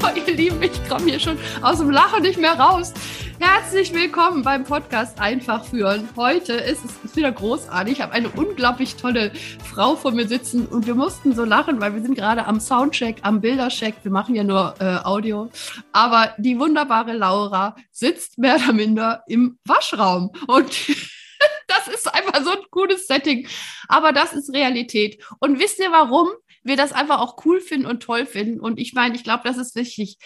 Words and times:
So, 0.00 0.08
ihr 0.14 0.34
Lieben, 0.34 0.62
ich 0.62 0.88
komme 0.88 1.06
hier 1.06 1.20
schon 1.20 1.38
aus 1.62 1.78
dem 1.78 1.90
Lachen 1.90 2.22
nicht 2.22 2.38
mehr 2.38 2.58
raus. 2.58 2.92
Herzlich 3.38 3.92
willkommen 3.94 4.42
beim 4.42 4.64
Podcast 4.64 5.18
Einfach 5.20 5.64
führen. 5.64 6.08
Heute 6.16 6.54
ist 6.54 6.80
es 6.84 7.16
wieder 7.16 7.32
großartig. 7.32 7.94
Ich 7.94 8.00
habe 8.02 8.12
eine 8.12 8.28
unglaublich 8.28 8.96
tolle 8.96 9.32
Frau 9.64 9.96
vor 9.96 10.12
mir 10.12 10.26
sitzen 10.26 10.66
und 10.66 10.86
wir 10.86 10.94
mussten 10.94 11.34
so 11.34 11.44
lachen, 11.44 11.80
weil 11.80 11.94
wir 11.94 12.02
sind 12.02 12.14
gerade 12.14 12.46
am 12.46 12.60
Soundcheck, 12.60 13.18
am 13.22 13.40
Bildercheck. 13.40 13.94
Wir 14.02 14.10
machen 14.10 14.34
ja 14.34 14.44
nur 14.44 14.74
äh, 14.80 14.98
Audio. 15.04 15.50
Aber 15.92 16.34
die 16.38 16.58
wunderbare 16.58 17.12
Laura 17.12 17.76
sitzt 17.90 18.38
mehr 18.38 18.56
oder 18.56 18.72
minder 18.72 19.22
im 19.26 19.58
Waschraum 19.64 20.30
und 20.46 20.70
das 21.68 21.88
ist 21.88 22.12
einfach 22.12 22.42
so 22.42 22.50
ein 22.50 22.64
cooles 22.70 23.06
Setting. 23.06 23.46
Aber 23.88 24.12
das 24.12 24.32
ist 24.32 24.52
Realität. 24.52 25.22
Und 25.40 25.58
wisst 25.58 25.78
ihr 25.78 25.90
warum? 25.90 26.28
Wir 26.66 26.76
das 26.76 26.92
einfach 26.92 27.20
auch 27.20 27.44
cool 27.44 27.60
finden 27.60 27.86
und 27.86 28.02
toll 28.02 28.26
finden. 28.26 28.60
Und 28.60 28.78
ich 28.78 28.92
meine, 28.94 29.14
ich 29.14 29.24
glaube, 29.24 29.42
das 29.44 29.56
ist 29.56 29.74
wichtig. 29.74 30.18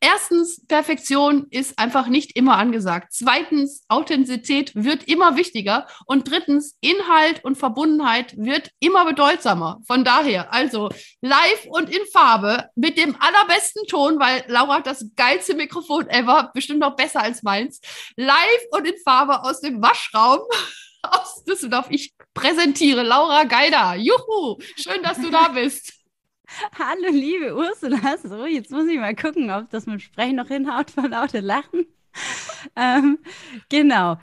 Erstens, 0.00 0.64
Perfektion 0.66 1.46
ist 1.50 1.78
einfach 1.78 2.06
nicht 2.08 2.36
immer 2.36 2.58
angesagt. 2.58 3.08
Zweitens, 3.12 3.82
Authentizität 3.88 4.72
wird 4.74 5.04
immer 5.08 5.36
wichtiger. 5.36 5.86
Und 6.04 6.30
drittens, 6.30 6.76
Inhalt 6.82 7.42
und 7.44 7.56
Verbundenheit 7.56 8.36
wird 8.36 8.70
immer 8.78 9.06
bedeutsamer. 9.06 9.80
Von 9.86 10.04
daher, 10.04 10.52
also 10.52 10.90
live 11.22 11.66
und 11.70 11.88
in 11.88 12.04
Farbe 12.12 12.68
mit 12.74 12.98
dem 12.98 13.16
allerbesten 13.18 13.86
Ton, 13.86 14.20
weil 14.20 14.44
Laura 14.48 14.76
hat 14.76 14.86
das 14.86 15.06
geilste 15.16 15.54
Mikrofon 15.54 16.08
ever, 16.08 16.50
bestimmt 16.52 16.80
noch 16.80 16.94
besser 16.94 17.22
als 17.22 17.42
meins. 17.42 17.80
Live 18.16 18.66
und 18.72 18.86
in 18.86 18.98
Farbe 19.02 19.44
aus 19.44 19.60
dem 19.62 19.80
Waschraum 19.80 20.40
aus 21.12 21.44
Düsseldorf. 21.44 21.86
Ich 21.90 22.14
präsentiere 22.34 23.02
Laura 23.02 23.44
Geider. 23.44 23.94
Juhu, 23.96 24.58
schön, 24.76 25.02
dass 25.02 25.20
du 25.20 25.30
da 25.30 25.48
bist. 25.48 25.92
Hallo, 26.78 27.10
liebe 27.10 27.54
Ursula. 27.56 28.16
So, 28.22 28.46
jetzt 28.46 28.70
muss 28.70 28.86
ich 28.86 28.98
mal 28.98 29.14
gucken, 29.14 29.50
ob 29.50 29.70
das 29.70 29.86
mit 29.86 30.02
Sprechen 30.02 30.36
noch 30.36 30.48
hinhaut 30.48 30.90
vor 30.90 31.08
lauter 31.08 31.42
Lachen. 31.42 31.86
ähm, 32.76 33.18
genau. 33.68 34.16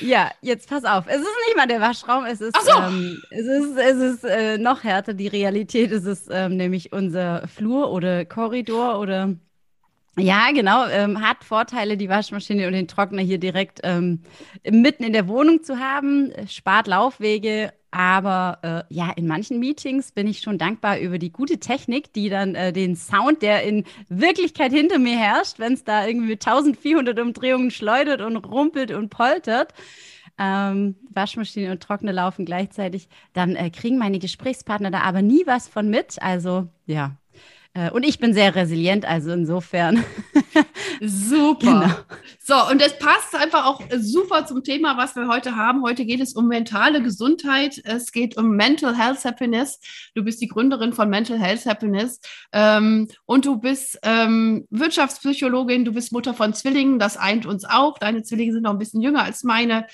Ja, 0.00 0.30
jetzt 0.42 0.68
pass 0.68 0.84
auf. 0.84 1.06
Es 1.06 1.16
ist 1.16 1.46
nicht 1.46 1.56
mal 1.56 1.66
der 1.66 1.80
Waschraum, 1.80 2.26
es 2.26 2.40
ist, 2.40 2.54
so. 2.60 2.78
ähm, 2.78 3.22
es 3.30 3.46
ist, 3.46 3.76
es 3.76 3.96
ist 3.96 4.24
äh, 4.24 4.58
noch 4.58 4.84
härter. 4.84 5.14
Die 5.14 5.28
Realität 5.28 5.90
ist 5.92 6.04
es 6.04 6.28
ähm, 6.30 6.56
nämlich 6.56 6.92
unser 6.92 7.48
Flur 7.48 7.90
oder 7.90 8.26
Korridor 8.26 9.00
oder 9.00 9.34
ja, 10.18 10.50
genau. 10.52 10.86
Ähm, 10.88 11.20
hat 11.20 11.44
Vorteile, 11.44 11.96
die 11.96 12.08
Waschmaschine 12.08 12.66
und 12.66 12.72
den 12.72 12.88
Trockner 12.88 13.22
hier 13.22 13.38
direkt 13.38 13.80
ähm, 13.84 14.22
mitten 14.68 15.04
in 15.04 15.12
der 15.12 15.28
Wohnung 15.28 15.62
zu 15.62 15.78
haben. 15.78 16.32
Spart 16.48 16.86
Laufwege. 16.86 17.72
Aber 17.90 18.58
äh, 18.90 18.94
ja, 18.94 19.10
in 19.16 19.26
manchen 19.26 19.58
Meetings 19.60 20.12
bin 20.12 20.26
ich 20.26 20.40
schon 20.40 20.58
dankbar 20.58 20.98
über 20.98 21.18
die 21.18 21.32
gute 21.32 21.58
Technik, 21.58 22.12
die 22.12 22.28
dann 22.28 22.54
äh, 22.54 22.70
den 22.70 22.96
Sound, 22.96 23.40
der 23.40 23.62
in 23.62 23.84
Wirklichkeit 24.10 24.72
hinter 24.72 24.98
mir 24.98 25.18
herrscht, 25.18 25.58
wenn 25.58 25.72
es 25.72 25.84
da 25.84 26.06
irgendwie 26.06 26.28
mit 26.28 26.46
1400 26.46 27.18
Umdrehungen 27.18 27.70
schleudert 27.70 28.20
und 28.20 28.36
rumpelt 28.36 28.90
und 28.90 29.08
poltert, 29.08 29.72
ähm, 30.38 30.96
Waschmaschine 31.10 31.72
und 31.72 31.82
Trockner 31.82 32.12
laufen 32.12 32.44
gleichzeitig, 32.44 33.08
dann 33.32 33.56
äh, 33.56 33.70
kriegen 33.70 33.96
meine 33.96 34.18
Gesprächspartner 34.18 34.90
da 34.90 35.00
aber 35.00 35.22
nie 35.22 35.42
was 35.46 35.66
von 35.66 35.88
mit. 35.88 36.20
Also 36.20 36.68
ja, 36.84 37.16
und 37.92 38.04
ich 38.04 38.18
bin 38.18 38.34
sehr 38.34 38.54
resilient, 38.54 39.04
also 39.04 39.30
insofern. 39.32 40.04
super. 41.00 41.58
Genau. 41.68 41.94
So, 42.48 42.54
und 42.70 42.80
es 42.80 42.98
passt 42.98 43.34
einfach 43.34 43.66
auch 43.66 43.82
super 43.98 44.46
zum 44.46 44.64
Thema, 44.64 44.96
was 44.96 45.14
wir 45.14 45.28
heute 45.28 45.56
haben. 45.56 45.82
Heute 45.82 46.06
geht 46.06 46.20
es 46.20 46.32
um 46.32 46.48
mentale 46.48 47.02
Gesundheit. 47.02 47.78
Es 47.84 48.10
geht 48.10 48.38
um 48.38 48.56
Mental 48.56 48.96
Health 48.96 49.22
Happiness. 49.26 49.80
Du 50.14 50.24
bist 50.24 50.40
die 50.40 50.48
Gründerin 50.48 50.94
von 50.94 51.10
Mental 51.10 51.38
Health 51.38 51.66
Happiness. 51.66 52.20
Ähm, 52.52 53.08
und 53.26 53.44
du 53.44 53.58
bist 53.58 53.98
ähm, 54.02 54.66
Wirtschaftspsychologin, 54.70 55.84
du 55.84 55.92
bist 55.92 56.10
Mutter 56.10 56.32
von 56.32 56.54
Zwillingen. 56.54 56.98
Das 56.98 57.18
eint 57.18 57.44
uns 57.44 57.66
auch. 57.66 57.98
Deine 57.98 58.22
Zwillinge 58.22 58.54
sind 58.54 58.62
noch 58.62 58.72
ein 58.72 58.78
bisschen 58.78 59.02
jünger 59.02 59.24
als 59.24 59.44
meine. 59.44 59.86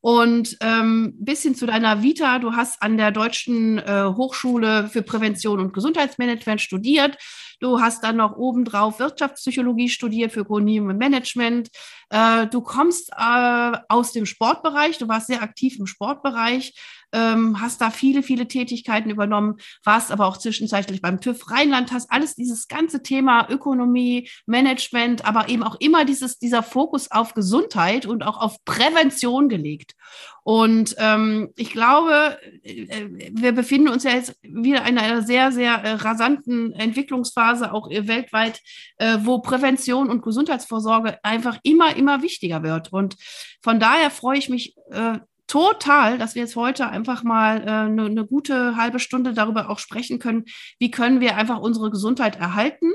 Und 0.00 0.56
ähm, 0.60 1.14
bisschen 1.18 1.54
zu 1.54 1.66
deiner 1.66 2.02
Vita. 2.02 2.38
Du 2.38 2.52
hast 2.52 2.80
an 2.82 2.96
der 2.96 3.10
Deutschen 3.10 3.78
äh, 3.78 4.04
Hochschule 4.16 4.88
für 4.88 5.02
Prävention 5.02 5.60
und 5.60 5.74
Gesundheitsmanagement 5.74 6.60
studiert. 6.60 7.18
Du 7.60 7.80
hast 7.80 8.02
dann 8.02 8.16
noch 8.16 8.36
obendrauf 8.36 8.98
Wirtschaftspsychologie 8.98 9.90
studiert 9.90 10.32
für 10.32 10.40
Ökonomie 10.40 10.80
und 10.80 10.96
Management. 10.96 11.68
Äh, 12.08 12.46
du 12.46 12.62
kommst 12.62 13.10
äh, 13.10 13.72
aus 13.88 14.12
dem 14.12 14.24
Sportbereich. 14.24 14.96
Du 14.96 15.08
warst 15.08 15.26
sehr 15.26 15.42
aktiv 15.42 15.78
im 15.78 15.86
Sportbereich 15.86 16.74
ähm, 17.12 17.60
hast 17.60 17.80
da 17.80 17.90
viele, 17.90 18.22
viele 18.22 18.48
Tätigkeiten 18.48 19.10
übernommen, 19.10 19.56
warst 19.84 20.12
aber 20.12 20.26
auch 20.26 20.36
zwischenzeitlich 20.36 21.02
beim 21.02 21.20
TÜV 21.20 21.50
Rheinland, 21.50 21.92
hast 21.92 22.10
alles 22.10 22.34
dieses 22.34 22.68
ganze 22.68 23.02
Thema 23.02 23.48
Ökonomie, 23.50 24.28
Management, 24.46 25.24
aber 25.24 25.48
eben 25.48 25.62
auch 25.62 25.76
immer 25.80 26.04
dieses, 26.04 26.38
dieser 26.38 26.62
Fokus 26.62 27.10
auf 27.10 27.34
Gesundheit 27.34 28.06
und 28.06 28.22
auch 28.22 28.40
auf 28.40 28.56
Prävention 28.64 29.48
gelegt. 29.48 29.94
Und 30.42 30.94
ähm, 30.98 31.50
ich 31.56 31.70
glaube, 31.70 32.38
äh, 32.62 33.06
wir 33.32 33.52
befinden 33.52 33.88
uns 33.88 34.04
ja 34.04 34.12
jetzt 34.12 34.36
wieder 34.42 34.86
in 34.86 34.98
einer 34.98 35.22
sehr, 35.22 35.52
sehr 35.52 35.74
äh, 35.74 35.92
rasanten 35.92 36.72
Entwicklungsphase, 36.72 37.72
auch 37.72 37.90
äh, 37.90 38.08
weltweit, 38.08 38.60
äh, 38.96 39.18
wo 39.20 39.40
Prävention 39.40 40.08
und 40.08 40.22
Gesundheitsvorsorge 40.22 41.18
einfach 41.22 41.58
immer, 41.62 41.94
immer 41.94 42.22
wichtiger 42.22 42.62
wird. 42.62 42.92
Und 42.92 43.16
von 43.62 43.78
daher 43.80 44.10
freue 44.10 44.38
ich 44.38 44.48
mich 44.48 44.74
äh, 44.90 45.18
total, 45.50 46.16
dass 46.16 46.36
wir 46.36 46.42
jetzt 46.42 46.54
heute 46.54 46.88
einfach 46.88 47.24
mal 47.24 47.62
eine 47.62 48.06
äh, 48.06 48.08
ne 48.08 48.24
gute 48.24 48.76
halbe 48.76 49.00
Stunde 49.00 49.34
darüber 49.34 49.68
auch 49.68 49.80
sprechen 49.80 50.20
können, 50.20 50.44
wie 50.78 50.92
können 50.92 51.20
wir 51.20 51.36
einfach 51.36 51.58
unsere 51.58 51.90
Gesundheit 51.90 52.36
erhalten 52.36 52.92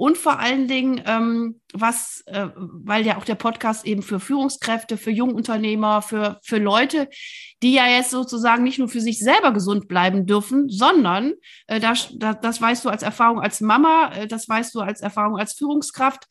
und 0.00 0.16
vor 0.16 0.38
allen 0.38 0.66
Dingen, 0.66 1.02
ähm, 1.04 1.60
was, 1.74 2.22
äh, 2.24 2.48
weil 2.56 3.04
ja 3.04 3.18
auch 3.18 3.26
der 3.26 3.34
Podcast 3.34 3.84
eben 3.84 4.00
für 4.00 4.18
Führungskräfte, 4.18 4.96
für 4.96 5.10
Jungunternehmer, 5.10 6.00
für, 6.00 6.40
für 6.42 6.56
Leute, 6.56 7.10
die 7.62 7.74
ja 7.74 7.86
jetzt 7.86 8.08
sozusagen 8.08 8.62
nicht 8.62 8.78
nur 8.78 8.88
für 8.88 9.02
sich 9.02 9.18
selber 9.18 9.52
gesund 9.52 9.88
bleiben 9.88 10.24
dürfen, 10.24 10.70
sondern 10.70 11.34
äh, 11.66 11.80
das, 11.80 12.14
das, 12.16 12.36
das 12.40 12.62
weißt 12.62 12.86
du 12.86 12.88
als 12.88 13.02
Erfahrung 13.02 13.42
als 13.42 13.60
Mama, 13.60 14.10
äh, 14.14 14.26
das 14.26 14.48
weißt 14.48 14.74
du 14.74 14.80
als 14.80 15.02
Erfahrung 15.02 15.36
als 15.36 15.52
Führungskraft, 15.52 16.24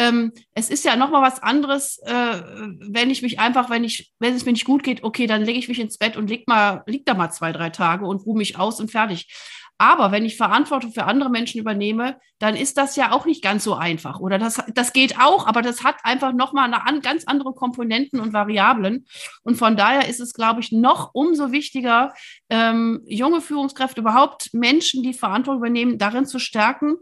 ähm, 0.00 0.32
es 0.54 0.70
ist 0.70 0.84
ja 0.84 0.96
noch 0.96 1.10
mal 1.10 1.20
was 1.20 1.42
anderes, 1.42 1.98
äh, 1.98 2.42
wenn 2.80 3.10
ich 3.10 3.20
mich 3.20 3.38
einfach, 3.38 3.68
wenn 3.68 3.84
ich, 3.84 4.12
wenn 4.18 4.34
es 4.34 4.46
mir 4.46 4.52
nicht 4.52 4.64
gut 4.64 4.82
geht, 4.82 5.04
okay, 5.04 5.26
dann 5.26 5.44
lege 5.44 5.58
ich 5.58 5.68
mich 5.68 5.78
ins 5.78 5.98
Bett 5.98 6.16
und 6.16 6.30
leg 6.30 6.48
mal, 6.48 6.82
lieg 6.86 7.04
da 7.04 7.12
mal 7.12 7.30
zwei, 7.30 7.52
drei 7.52 7.68
Tage 7.68 8.06
und 8.06 8.24
ruhe 8.24 8.38
mich 8.38 8.58
aus 8.58 8.80
und 8.80 8.90
fertig. 8.90 9.28
Aber 9.76 10.10
wenn 10.10 10.24
ich 10.24 10.36
Verantwortung 10.36 10.92
für 10.92 11.04
andere 11.04 11.30
Menschen 11.30 11.60
übernehme, 11.60 12.18
dann 12.38 12.56
ist 12.56 12.78
das 12.78 12.96
ja 12.96 13.12
auch 13.12 13.26
nicht 13.26 13.42
ganz 13.42 13.64
so 13.64 13.74
einfach. 13.74 14.20
Oder 14.20 14.38
das, 14.38 14.62
das 14.74 14.92
geht 14.94 15.18
auch, 15.18 15.46
aber 15.46 15.60
das 15.60 15.84
hat 15.84 15.96
einfach 16.02 16.32
nochmal 16.32 16.64
eine 16.64 16.86
an, 16.86 17.00
ganz 17.00 17.24
andere 17.24 17.52
Komponenten 17.52 18.20
und 18.20 18.32
Variablen. 18.32 19.06
Und 19.42 19.56
von 19.56 19.76
daher 19.76 20.08
ist 20.08 20.20
es, 20.20 20.32
glaube 20.32 20.60
ich, 20.60 20.72
noch 20.72 21.10
umso 21.12 21.52
wichtiger, 21.52 22.12
ähm, 22.48 23.02
junge 23.06 23.40
Führungskräfte, 23.40 24.00
überhaupt 24.00 24.50
Menschen, 24.52 25.02
die 25.02 25.14
Verantwortung 25.14 25.62
übernehmen, 25.62 25.98
darin 25.98 26.26
zu 26.26 26.38
stärken, 26.38 26.96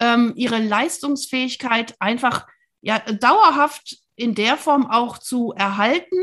ähm, 0.00 0.32
ihre 0.36 0.58
Leistungsfähigkeit 0.58 1.94
einfach 2.00 2.46
ja 2.80 2.98
dauerhaft 2.98 3.98
in 4.16 4.34
der 4.34 4.56
Form 4.56 4.86
auch 4.86 5.18
zu 5.18 5.52
erhalten, 5.52 6.16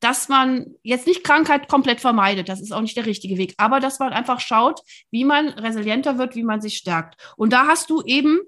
dass 0.00 0.28
man 0.28 0.74
jetzt 0.82 1.06
nicht 1.06 1.24
Krankheit 1.24 1.68
komplett 1.68 2.00
vermeidet, 2.00 2.48
das 2.48 2.60
ist 2.60 2.72
auch 2.72 2.80
nicht 2.80 2.96
der 2.96 3.06
richtige 3.06 3.36
Weg, 3.36 3.54
aber 3.58 3.80
dass 3.80 3.98
man 3.98 4.12
einfach 4.12 4.40
schaut, 4.40 4.80
wie 5.10 5.24
man 5.24 5.48
resilienter 5.50 6.18
wird, 6.18 6.34
wie 6.34 6.42
man 6.42 6.62
sich 6.62 6.78
stärkt. 6.78 7.16
Und 7.36 7.52
da 7.52 7.66
hast 7.66 7.90
du 7.90 8.02
eben 8.02 8.40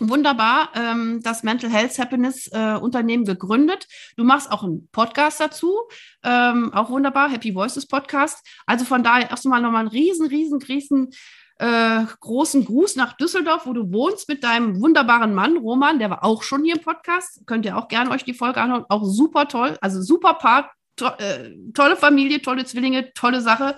wunderbar 0.00 0.70
ähm, 0.74 1.20
das 1.22 1.42
Mental 1.42 1.70
Health 1.70 1.98
Happiness 1.98 2.48
äh, 2.52 2.74
Unternehmen 2.74 3.24
gegründet. 3.24 3.86
Du 4.16 4.24
machst 4.24 4.50
auch 4.50 4.62
einen 4.62 4.88
Podcast 4.90 5.40
dazu, 5.40 5.76
ähm, 6.24 6.72
auch 6.72 6.90
wunderbar, 6.90 7.30
Happy 7.30 7.54
Voices 7.54 7.86
Podcast. 7.86 8.46
Also 8.66 8.84
von 8.84 9.02
daher 9.02 9.30
erstmal 9.30 9.60
nochmal 9.60 9.84
ein 9.84 9.88
riesen, 9.88 10.26
riesen, 10.26 10.60
riesen 10.62 11.10
äh, 11.58 12.04
großen 12.20 12.64
Gruß 12.64 12.96
nach 12.96 13.14
Düsseldorf, 13.14 13.66
wo 13.66 13.72
du 13.72 13.92
wohnst 13.92 14.28
mit 14.28 14.44
deinem 14.44 14.80
wunderbaren 14.80 15.34
Mann 15.34 15.56
Roman, 15.56 15.98
der 15.98 16.10
war 16.10 16.24
auch 16.24 16.42
schon 16.42 16.64
hier 16.64 16.76
im 16.76 16.82
Podcast. 16.82 17.42
Könnt 17.46 17.66
ihr 17.66 17.76
auch 17.76 17.88
gerne 17.88 18.10
euch 18.10 18.24
die 18.24 18.34
Folge 18.34 18.60
anhören. 18.60 18.84
Auch 18.88 19.04
super 19.04 19.48
toll, 19.48 19.76
also 19.80 20.00
super 20.00 20.34
Paar, 20.34 20.70
to 20.96 21.06
äh, 21.18 21.54
tolle 21.74 21.96
Familie, 21.96 22.40
tolle 22.42 22.64
Zwillinge, 22.64 23.12
tolle 23.12 23.40
Sache. 23.40 23.76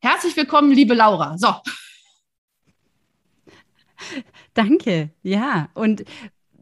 Herzlich 0.00 0.36
willkommen, 0.36 0.70
liebe 0.70 0.94
Laura. 0.94 1.38
So. 1.38 1.54
Danke, 4.52 5.10
ja. 5.22 5.70
Und 5.72 6.04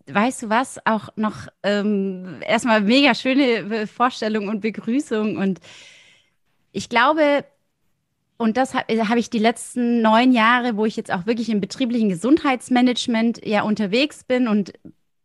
weißt 0.07 0.45
du 0.45 0.49
was, 0.49 0.79
auch 0.87 1.09
noch 1.17 1.49
ähm, 1.65 2.41
erstmal 2.47 2.83
mega 2.83 3.17
schöne 3.17 3.89
Vorstellung 3.89 4.49
und 4.49 4.61
Begrüßung. 4.61 5.39
Und 5.39 5.61
ich 6.71 6.89
glaube, 6.89 7.45
und 8.43 8.57
das 8.57 8.75
habe 8.75 9.09
hab 9.09 9.17
ich 9.17 9.31
die 9.31 9.39
letzten 9.39 10.03
neun 10.03 10.33
Jahre, 10.33 10.77
wo 10.77 10.85
ich 10.85 10.97
jetzt 10.97 11.13
auch 11.13 11.27
wirklich 11.27 11.49
im 11.49 11.61
betrieblichen 11.61 12.09
Gesundheitsmanagement 12.09 13.47
ja 13.47 13.63
unterwegs 13.63 14.25
bin 14.25 14.49
und 14.49 14.73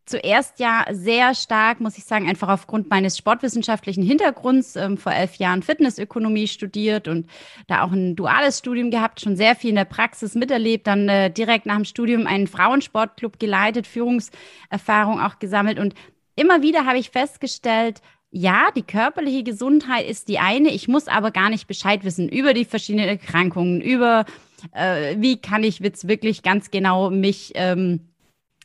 zuerst 0.08 0.58
ja 0.58 0.86
sehr 0.90 1.34
stark, 1.34 1.80
muss 1.80 1.98
ich 1.98 2.04
sagen, 2.04 2.28
einfach 2.28 2.48
aufgrund 2.48 2.90
meines 2.90 3.18
sportwissenschaftlichen 3.18 4.02
Hintergrunds 4.02 4.76
ähm, 4.76 4.96
vor 4.96 5.12
elf 5.12 5.34
Jahren 5.36 5.62
Fitnessökonomie 5.62 6.48
studiert 6.48 7.08
und 7.08 7.26
da 7.66 7.82
auch 7.82 7.92
ein 7.92 8.16
duales 8.16 8.58
Studium 8.58 8.90
gehabt, 8.90 9.20
schon 9.20 9.36
sehr 9.36 9.54
viel 9.54 9.70
in 9.70 9.76
der 9.76 9.84
Praxis 9.84 10.34
miterlebt, 10.34 10.86
dann 10.86 11.08
äh, 11.08 11.30
direkt 11.30 11.66
nach 11.66 11.76
dem 11.76 11.84
Studium 11.84 12.26
einen 12.26 12.46
Frauensportclub 12.46 13.38
geleitet, 13.38 13.86
Führungserfahrung 13.86 15.20
auch 15.20 15.38
gesammelt. 15.38 15.78
Und 15.78 15.94
immer 16.36 16.62
wieder 16.62 16.86
habe 16.86 16.98
ich 16.98 17.10
festgestellt, 17.10 18.00
ja, 18.30 18.68
die 18.76 18.82
körperliche 18.82 19.42
Gesundheit 19.42 20.08
ist 20.08 20.28
die 20.28 20.38
eine. 20.38 20.70
Ich 20.70 20.86
muss 20.88 21.08
aber 21.08 21.30
gar 21.30 21.50
nicht 21.50 21.66
Bescheid 21.66 22.04
wissen 22.04 22.28
über 22.28 22.52
die 22.54 22.64
verschiedenen 22.64 23.08
Erkrankungen, 23.08 23.80
über 23.80 24.26
äh, 24.72 25.16
wie 25.18 25.40
kann 25.40 25.64
ich 25.64 25.78
jetzt 25.78 26.08
wirklich 26.08 26.42
ganz 26.42 26.70
genau 26.70 27.10
mich 27.10 27.52
ähm, 27.54 28.00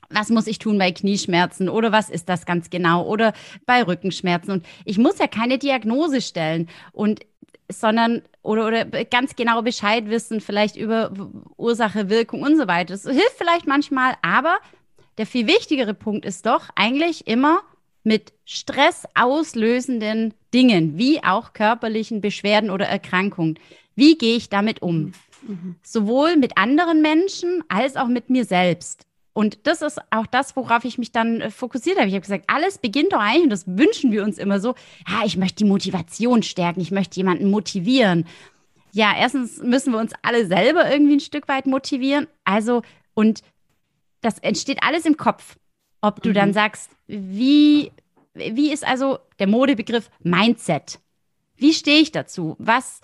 was 0.09 0.29
muss 0.29 0.47
ich 0.47 0.59
tun 0.59 0.77
bei 0.77 0.91
Knieschmerzen 0.91 1.69
oder 1.69 1.91
was 1.91 2.09
ist 2.09 2.29
das 2.29 2.45
ganz 2.45 2.69
genau 2.69 3.05
oder 3.05 3.33
bei 3.65 3.83
Rückenschmerzen. 3.83 4.51
Und 4.51 4.65
ich 4.85 4.97
muss 4.97 5.17
ja 5.17 5.27
keine 5.27 5.57
Diagnose 5.57 6.21
stellen 6.21 6.69
und 6.91 7.21
sondern 7.69 8.21
oder, 8.43 8.67
oder 8.67 8.85
ganz 9.05 9.35
genau 9.35 9.61
Bescheid 9.61 10.09
wissen, 10.09 10.41
vielleicht 10.41 10.75
über 10.75 11.11
Ursache, 11.57 12.09
Wirkung 12.09 12.41
und 12.41 12.57
so 12.57 12.67
weiter. 12.67 12.93
Das 12.93 13.03
hilft 13.03 13.37
vielleicht 13.37 13.65
manchmal, 13.65 14.13
aber 14.21 14.57
der 15.17 15.25
viel 15.25 15.47
wichtigere 15.47 15.93
Punkt 15.93 16.25
ist 16.25 16.45
doch 16.45 16.69
eigentlich 16.75 17.25
immer 17.25 17.61
mit 18.03 18.33
Stress 18.45 19.05
auslösenden 19.15 20.33
Dingen, 20.53 20.97
wie 20.97 21.23
auch 21.23 21.53
körperlichen 21.53 22.21
Beschwerden 22.21 22.69
oder 22.69 22.85
Erkrankungen. 22.85 23.57
Wie 23.95 24.17
gehe 24.17 24.35
ich 24.35 24.49
damit 24.49 24.81
um? 24.81 25.13
Mhm. 25.47 25.75
Sowohl 25.83 26.35
mit 26.35 26.57
anderen 26.57 27.01
Menschen 27.01 27.63
als 27.69 27.95
auch 27.95 28.07
mit 28.07 28.29
mir 28.29 28.45
selbst. 28.45 29.05
Und 29.33 29.65
das 29.65 29.81
ist 29.81 29.99
auch 30.11 30.27
das, 30.27 30.55
worauf 30.55 30.85
ich 30.85 30.99
mich 30.99 31.11
dann 31.11 31.41
äh, 31.41 31.49
fokussiert 31.49 31.97
habe. 31.97 32.07
Ich 32.07 32.13
habe 32.13 32.21
gesagt, 32.21 32.45
alles 32.47 32.77
beginnt 32.77 33.13
doch 33.13 33.19
eigentlich, 33.19 33.43
und 33.45 33.49
das 33.49 33.65
wünschen 33.67 34.11
wir 34.11 34.23
uns 34.23 34.37
immer 34.37 34.59
so, 34.59 34.75
ja, 35.07 35.25
ich 35.25 35.37
möchte 35.37 35.63
die 35.63 35.69
Motivation 35.69 36.43
stärken, 36.43 36.81
ich 36.81 36.91
möchte 36.91 37.17
jemanden 37.17 37.49
motivieren. 37.49 38.25
Ja, 38.91 39.11
erstens 39.17 39.57
müssen 39.63 39.91
wir 39.91 39.99
uns 39.99 40.13
alle 40.21 40.45
selber 40.45 40.89
irgendwie 40.89 41.15
ein 41.15 41.19
Stück 41.19 41.47
weit 41.47 41.65
motivieren. 41.65 42.27
Also, 42.43 42.83
und 43.15 43.41
das 44.21 44.37
entsteht 44.37 44.83
alles 44.83 45.05
im 45.05 45.17
Kopf. 45.17 45.55
Ob 46.03 46.21
du 46.21 46.29
mhm. 46.29 46.33
dann 46.33 46.53
sagst, 46.53 46.91
wie, 47.07 47.93
wie 48.33 48.73
ist 48.73 48.85
also 48.85 49.19
der 49.39 49.47
Modebegriff 49.47 50.11
Mindset? 50.21 50.99
Wie 51.55 51.71
stehe 51.71 52.01
ich 52.01 52.11
dazu? 52.11 52.57
Was, 52.59 52.99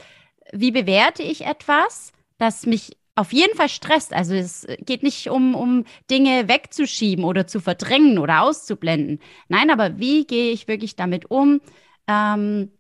wie 0.52 0.72
bewerte 0.72 1.24
ich 1.24 1.46
etwas, 1.46 2.12
das 2.38 2.66
mich 2.66 2.98
auf 3.16 3.32
jeden 3.32 3.56
Fall 3.56 3.70
stresst. 3.70 4.14
Also 4.14 4.34
es 4.34 4.68
geht 4.80 5.04
nicht 5.04 5.30
um, 5.30 5.56
um 5.56 5.86
Dinge 6.12 6.50
wegzuschieben 6.50 7.24
oder 7.24 7.48
zu 7.48 7.62
verdrängen 7.62 8.18
oder 8.18 8.42
auszublenden. 8.42 9.20
Nein, 9.48 9.70
aber 9.70 9.98
wie 9.98 10.26
gehe 10.26 10.52
ich 10.52 10.68
wirklich 10.68 10.98
damit 10.98 11.32
um? 11.32 11.62
Ähm, 12.08 12.72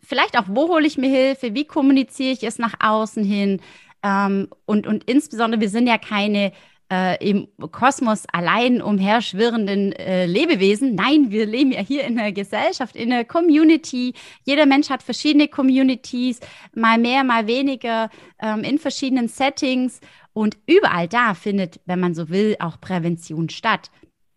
vielleicht 0.00 0.38
auch, 0.38 0.44
wo 0.46 0.68
hole 0.68 0.86
ich 0.86 0.98
mir 0.98 1.10
Hilfe? 1.10 1.54
Wie 1.54 1.64
kommuniziere 1.64 2.32
ich 2.32 2.44
es 2.44 2.58
nach 2.58 2.74
außen 2.78 3.24
hin? 3.24 3.60
Ähm, 4.04 4.48
und, 4.66 4.86
und 4.86 5.04
insbesondere, 5.04 5.60
wir 5.60 5.68
sind 5.68 5.88
ja 5.88 5.98
keine 5.98 6.52
äh, 6.92 7.16
im 7.26 7.48
Kosmos 7.70 8.24
allein 8.30 8.82
umherschwirrenden 8.82 9.92
äh, 9.92 10.26
Lebewesen. 10.26 10.94
Nein, 10.94 11.30
wir 11.30 11.46
leben 11.46 11.72
ja 11.72 11.80
hier 11.80 12.04
in 12.04 12.18
einer 12.18 12.32
Gesellschaft, 12.32 12.96
in 12.96 13.10
einer 13.10 13.24
Community. 13.24 14.12
Jeder 14.44 14.66
Mensch 14.66 14.90
hat 14.90 15.02
verschiedene 15.02 15.48
Communities, 15.48 16.40
mal 16.74 16.98
mehr, 16.98 17.24
mal 17.24 17.46
weniger, 17.46 18.10
ähm, 18.38 18.62
in 18.62 18.78
verschiedenen 18.78 19.28
Settings. 19.28 20.00
Und 20.34 20.58
überall 20.66 21.08
da 21.08 21.32
findet, 21.32 21.80
wenn 21.86 21.98
man 21.98 22.14
so 22.14 22.28
will, 22.28 22.56
auch 22.60 22.78
Prävention 22.78 23.48
statt. 23.48 23.90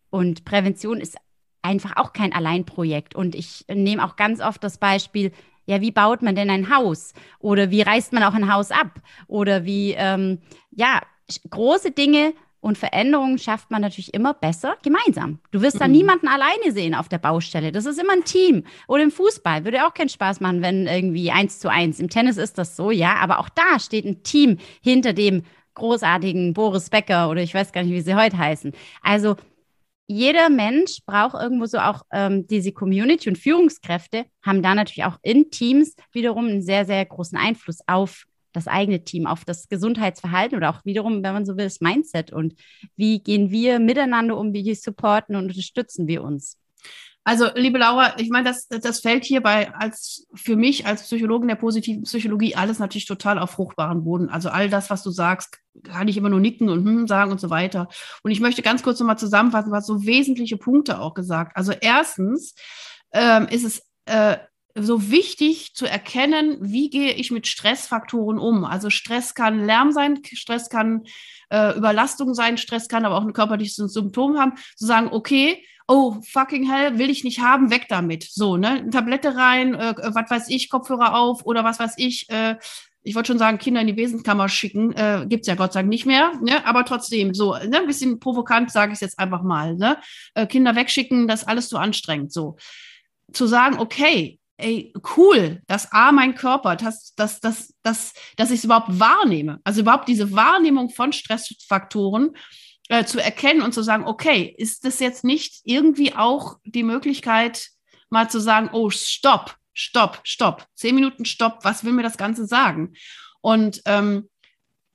Und 0.10 0.46
Prävention 0.46 1.02
ist 1.02 1.18
einfach 1.62 1.98
auch 1.98 2.14
kein 2.14 2.32
Alleinprojekt. 2.32 3.16
Und 3.16 3.36
ich 3.36 3.66
nehme 3.68 4.06
auch 4.06 4.16
ganz 4.16 4.40
oft 4.40 4.64
das 4.64 4.78
Beispiel, 4.78 5.34
ja, 5.66 5.82
wie 5.82 5.92
baut 5.92 6.22
man 6.22 6.36
denn 6.36 6.50
ein 6.50 6.74
Haus? 6.74 7.14
Oder 7.40 7.70
wie 7.70 7.82
reißt 7.82 8.14
man 8.14 8.24
auch 8.24 8.34
ein 8.34 8.54
Haus 8.54 8.72
ab? 8.72 9.02
Oder 9.28 9.66
wie, 9.66 9.94
ähm, 9.98 10.40
ja, 10.72 11.02
große 11.50 11.92
Dinge 11.92 12.34
und 12.66 12.80
Veränderungen 12.80 13.38
schafft 13.38 13.70
man 13.70 13.84
natürlich 13.84 14.12
immer 14.16 14.34
besser 14.34 14.76
gemeinsam. 14.82 15.38
Du 15.52 15.62
wirst 15.62 15.80
da 15.80 15.86
mhm. 15.86 15.94
niemanden 15.94 16.28
alleine 16.28 16.72
sehen 16.72 16.96
auf 16.96 17.08
der 17.08 17.20
Baustelle. 17.20 17.72
Das 17.72 17.86
ist 17.86 18.02
immer 18.02 18.14
ein 18.14 18.24
Team. 18.24 18.64
Oder 18.88 19.04
im 19.04 19.12
Fußball 19.12 19.66
würde 19.66 19.86
auch 19.86 19.94
keinen 19.94 20.10
Spaß 20.10 20.40
machen, 20.40 20.64
wenn 20.64 20.88
irgendwie 20.88 21.30
eins 21.30 21.60
zu 21.60 21.70
eins. 21.70 22.00
Im 22.00 22.10
Tennis 22.10 22.38
ist 22.38 22.58
das 22.58 22.76
so, 22.76 22.90
ja. 22.90 23.18
Aber 23.18 23.38
auch 23.38 23.50
da 23.50 23.78
steht 23.78 24.06
ein 24.06 24.24
Team 24.24 24.58
hinter 24.82 25.14
dem 25.14 25.44
großartigen 25.76 26.56
Boris 26.56 26.90
Becker 26.90 27.30
oder 27.30 27.44
ich 27.44 27.54
weiß 27.54 27.72
gar 27.72 27.84
nicht, 27.84 27.94
wie 27.94 28.02
sie 28.02 28.16
heute 28.16 28.40
heißen. 28.40 28.72
Also 29.04 29.36
jeder 30.08 30.50
Mensch 30.50 31.02
braucht 31.06 31.36
irgendwo 31.36 31.68
so 31.68 31.78
auch 31.78 32.02
ähm, 32.12 32.48
diese 32.48 32.72
Community 32.72 33.30
und 33.30 33.38
Führungskräfte 33.38 34.26
haben 34.42 34.64
da 34.64 34.74
natürlich 34.74 35.06
auch 35.06 35.20
in 35.22 35.52
Teams 35.52 35.96
wiederum 36.14 36.48
einen 36.48 36.64
sehr, 36.64 36.86
sehr 36.86 37.06
großen 37.06 37.38
Einfluss 37.38 37.82
auf 37.86 38.26
das 38.56 38.68
eigene 38.68 39.04
Team, 39.04 39.28
auf 39.28 39.46
das 39.46 39.70
Gesundheitsverhalten 39.70 40.58
oder 40.58 40.70
auch 40.70 40.86
wiederum, 40.86 41.24
wenn 41.24 41.34
man 41.34 41.46
so 41.46 41.58
will, 41.58 41.66
das 41.66 41.82
Mindset 41.82 42.32
und 42.32 42.56
wie 42.96 43.20
gehen 43.20 43.52
wir 43.52 43.80
miteinander 43.80 44.38
um, 44.38 44.54
wie 44.54 44.76
supporten 44.76 45.36
und 45.36 45.46
unterstützen 45.46 46.08
wir 46.08 46.24
uns. 46.24 46.58
Also, 47.28 47.50
liebe 47.56 47.80
Laura, 47.80 48.20
ich 48.20 48.30
meine, 48.30 48.48
das, 48.48 48.68
das 48.68 49.00
fällt 49.00 49.26
hierbei 49.26 49.74
als 49.74 50.28
für 50.36 50.56
mich 50.56 50.86
als 50.86 51.02
Psychologin 51.02 51.48
der 51.48 51.56
positiven 51.56 52.04
Psychologie 52.04 52.56
alles 52.56 52.78
natürlich 52.78 53.08
total 53.08 53.40
auf 53.40 53.50
fruchtbaren 53.50 54.04
Boden. 54.04 54.30
Also 54.30 54.50
all 54.50 54.70
das, 54.70 54.92
was 54.92 55.02
du 55.02 55.10
sagst, 55.10 55.58
kann 55.84 56.08
ich 56.08 56.18
immer 56.18 56.30
nur 56.30 56.40
nicken 56.40 56.70
und 56.70 56.86
hm 56.86 57.08
sagen 57.08 57.32
und 57.32 57.42
so 57.42 57.50
weiter. 57.50 57.88
Und 58.22 58.30
ich 58.30 58.42
möchte 58.42 58.62
ganz 58.62 58.84
kurz 58.84 59.00
nochmal 59.00 59.18
zusammenfassen, 59.18 59.72
was 59.72 59.88
so 59.88 60.06
wesentliche 60.06 60.58
Punkte 60.58 61.00
auch 61.00 61.16
gesagt. 61.16 61.58
Also 61.58 61.72
erstens 61.72 62.54
ähm, 63.12 63.48
ist 63.48 63.64
es 63.64 63.82
äh, 64.06 64.38
so 64.76 65.10
wichtig 65.10 65.74
zu 65.74 65.86
erkennen, 65.86 66.58
wie 66.60 66.90
gehe 66.90 67.14
ich 67.14 67.32
mit 67.32 67.48
Stressfaktoren 67.48 68.38
um. 68.38 68.66
Also 68.66 68.90
Stress 68.90 69.34
kann 69.34 69.66
Lärm 69.66 69.92
sein, 69.92 70.20
Stress 70.24 70.70
kann 70.70 71.04
äh, 71.50 71.78
Überlastung 71.78 72.34
sein, 72.34 72.58
Stress 72.58 72.90
kann 72.90 73.06
aber 73.06 73.18
auch 73.18 73.26
ein 73.26 73.34
körperliches 73.34 73.76
Symptom 73.76 74.38
haben. 74.38 74.54
Zu 74.76 74.86
sagen, 74.86 75.08
okay, 75.12 75.66
oh, 75.88 76.18
fucking 76.28 76.70
hell, 76.70 76.98
will 76.98 77.10
ich 77.10 77.24
nicht 77.24 77.40
haben, 77.40 77.72
weg 77.72 77.86
damit. 77.88 78.24
So, 78.24 78.58
ne, 78.58 78.90
Tablette 78.90 79.36
rein, 79.36 79.76
äh, 79.76 79.96
was 79.98 80.30
weiß 80.30 80.50
ich, 80.50 80.70
Kopfhörer 80.70 81.16
auf 81.16 81.46
oder 81.46 81.64
was 81.64 81.80
weiß 81.80 81.94
ich, 81.98 82.30
äh, 82.30 82.56
ich 83.06 83.14
wollte 83.14 83.28
schon 83.28 83.38
sagen, 83.38 83.60
Kinder 83.60 83.82
in 83.82 83.88
die 83.88 83.96
Wesenskammer 83.96 84.50
schicken, 84.50 84.92
äh, 84.94 85.26
gibt 85.30 85.46
ja 85.46 85.54
Gott 85.54 85.74
sei 85.74 85.82
Dank 85.82 85.90
nicht 85.90 86.08
mehr, 86.08 86.34
ne? 86.42 86.66
aber 86.66 86.86
trotzdem, 86.86 87.36
so, 87.36 87.54
ne? 87.54 87.80
ein 87.80 87.88
bisschen 87.88 88.20
provokant 88.20 88.72
sage 88.72 88.94
ich 88.94 89.00
jetzt 89.00 89.20
einfach 89.20 89.44
mal. 89.44 89.76
Ne? 89.76 89.98
Äh, 90.34 90.48
Kinder 90.48 90.76
wegschicken, 90.76 91.28
das 91.28 91.44
ist 91.44 91.48
alles 91.48 91.70
zu 91.70 91.78
anstrengend. 91.78 92.34
So. 92.34 92.58
Zu 93.32 93.46
sagen, 93.46 93.78
okay, 93.78 94.40
ey, 94.58 94.94
cool, 95.16 95.62
dass 95.68 95.92
A, 95.92 96.12
mein 96.12 96.36
Körper, 96.36 96.76
dass, 96.76 97.14
dass, 97.16 97.40
dass, 97.40 97.74
dass, 97.84 98.14
dass 98.38 98.52
ich 98.52 98.60
es 98.60 98.64
überhaupt 98.64 99.00
wahrnehme. 99.00 99.60
Also 99.64 99.82
überhaupt 99.82 100.08
diese 100.08 100.32
Wahrnehmung 100.32 100.90
von 100.90 101.14
Stressfaktoren 101.14 102.36
äh, 102.90 103.06
zu 103.06 103.22
erkennen 103.22 103.62
und 103.62 103.74
zu 103.74 103.82
sagen, 103.82 104.06
okay, 104.06 104.54
ist 104.58 104.86
das 104.86 105.00
jetzt 105.00 105.24
nicht 105.24 105.62
irgendwie 105.64 106.14
auch 106.16 106.58
die 106.64 106.84
Möglichkeit, 106.84 107.70
mal 108.10 108.30
zu 108.30 108.40
sagen, 108.40 108.70
oh, 108.72 108.90
stopp, 108.90 109.58
stopp, 109.74 110.22
stopp, 110.24 110.66
zehn 110.76 110.96
Minuten 110.96 111.26
stopp, 111.26 111.60
was 111.64 111.84
will 111.84 111.94
mir 111.94 112.04
das 112.04 112.18
Ganze 112.18 112.46
sagen? 112.46 112.94
Und 113.42 113.82
ähm, 113.86 114.30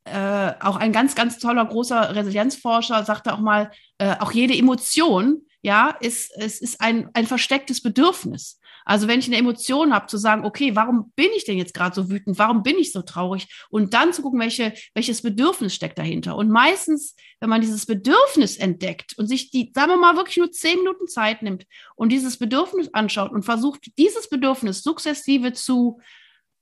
äh, 0.05 0.53
auch 0.61 0.77
ein 0.77 0.93
ganz, 0.93 1.15
ganz 1.15 1.39
toller, 1.39 1.65
großer 1.65 2.15
Resilienzforscher 2.15 3.05
sagte 3.05 3.35
auch 3.35 3.41
mal, 3.41 3.71
äh, 3.99 4.17
auch 4.19 4.33
jede 4.33 4.57
Emotion, 4.57 5.43
ja, 5.63 5.91
ist, 6.01 6.33
es 6.37 6.61
ist 6.61 6.81
ein, 6.81 7.11
ein 7.13 7.27
verstecktes 7.27 7.83
Bedürfnis. 7.83 8.60
Also 8.85 9.09
wenn 9.09 9.21
ich 9.21 9.27
eine 9.27 9.37
Emotion 9.37 9.95
habe, 9.95 10.07
zu 10.07 10.17
sagen, 10.17 10.45
okay, 10.45 10.75
warum 10.75 11.13
bin 11.17 11.29
ich 11.37 11.45
denn 11.45 11.59
jetzt 11.59 11.75
gerade 11.75 11.95
so 11.95 12.11
wütend? 12.11 12.39
Warum 12.39 12.63
bin 12.63 12.79
ich 12.79 12.93
so 12.93 13.03
traurig? 13.03 13.47
Und 13.71 13.95
dann 13.95 14.13
zu 14.13 14.23
gucken, 14.23 14.41
welche, 14.41 14.73
welches 14.95 15.23
Bedürfnis 15.23 15.75
steckt 15.75 15.99
dahinter. 15.99 16.37
Und 16.37 16.51
meistens, 16.51 17.15
wenn 17.41 17.51
man 17.51 17.61
dieses 17.61 17.87
Bedürfnis 17.87 18.57
entdeckt 18.57 19.17
und 19.19 19.27
sich 19.27 19.51
die, 19.51 19.73
sagen 19.75 19.91
wir 19.91 19.97
mal, 19.97 20.17
wirklich 20.17 20.37
nur 20.37 20.53
zehn 20.53 20.79
Minuten 20.79 21.07
Zeit 21.07 21.43
nimmt 21.43 21.67
und 21.97 22.11
dieses 22.11 22.39
Bedürfnis 22.39 22.93
anschaut 22.93 23.33
und 23.33 23.45
versucht, 23.45 23.91
dieses 23.99 24.29
Bedürfnis 24.29 24.83
sukzessive 24.83 25.53
zu 25.53 26.01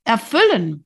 erfüllen, 0.04 0.84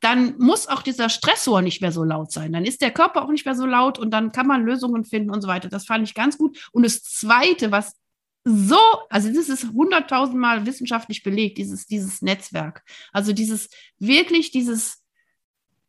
dann 0.00 0.36
muss 0.38 0.68
auch 0.68 0.82
dieser 0.82 1.08
Stressor 1.08 1.62
nicht 1.62 1.80
mehr 1.80 1.92
so 1.92 2.04
laut 2.04 2.30
sein. 2.30 2.52
Dann 2.52 2.64
ist 2.64 2.82
der 2.82 2.92
Körper 2.92 3.24
auch 3.24 3.30
nicht 3.30 3.44
mehr 3.44 3.56
so 3.56 3.66
laut 3.66 3.98
und 3.98 4.10
dann 4.10 4.30
kann 4.30 4.46
man 4.46 4.64
Lösungen 4.64 5.04
finden 5.04 5.30
und 5.30 5.42
so 5.42 5.48
weiter. 5.48 5.68
Das 5.68 5.86
fand 5.86 6.06
ich 6.06 6.14
ganz 6.14 6.38
gut. 6.38 6.68
Und 6.72 6.84
das 6.84 7.02
Zweite, 7.02 7.72
was 7.72 7.94
so, 8.48 8.80
also 9.10 9.32
das 9.32 9.50
ist 9.50 9.72
hunderttausendmal 9.72 10.64
wissenschaftlich 10.64 11.22
belegt, 11.22 11.58
dieses, 11.58 11.86
dieses 11.86 12.22
Netzwerk. 12.22 12.82
Also 13.12 13.32
dieses, 13.34 13.68
wirklich 13.98 14.50
dieses 14.50 15.04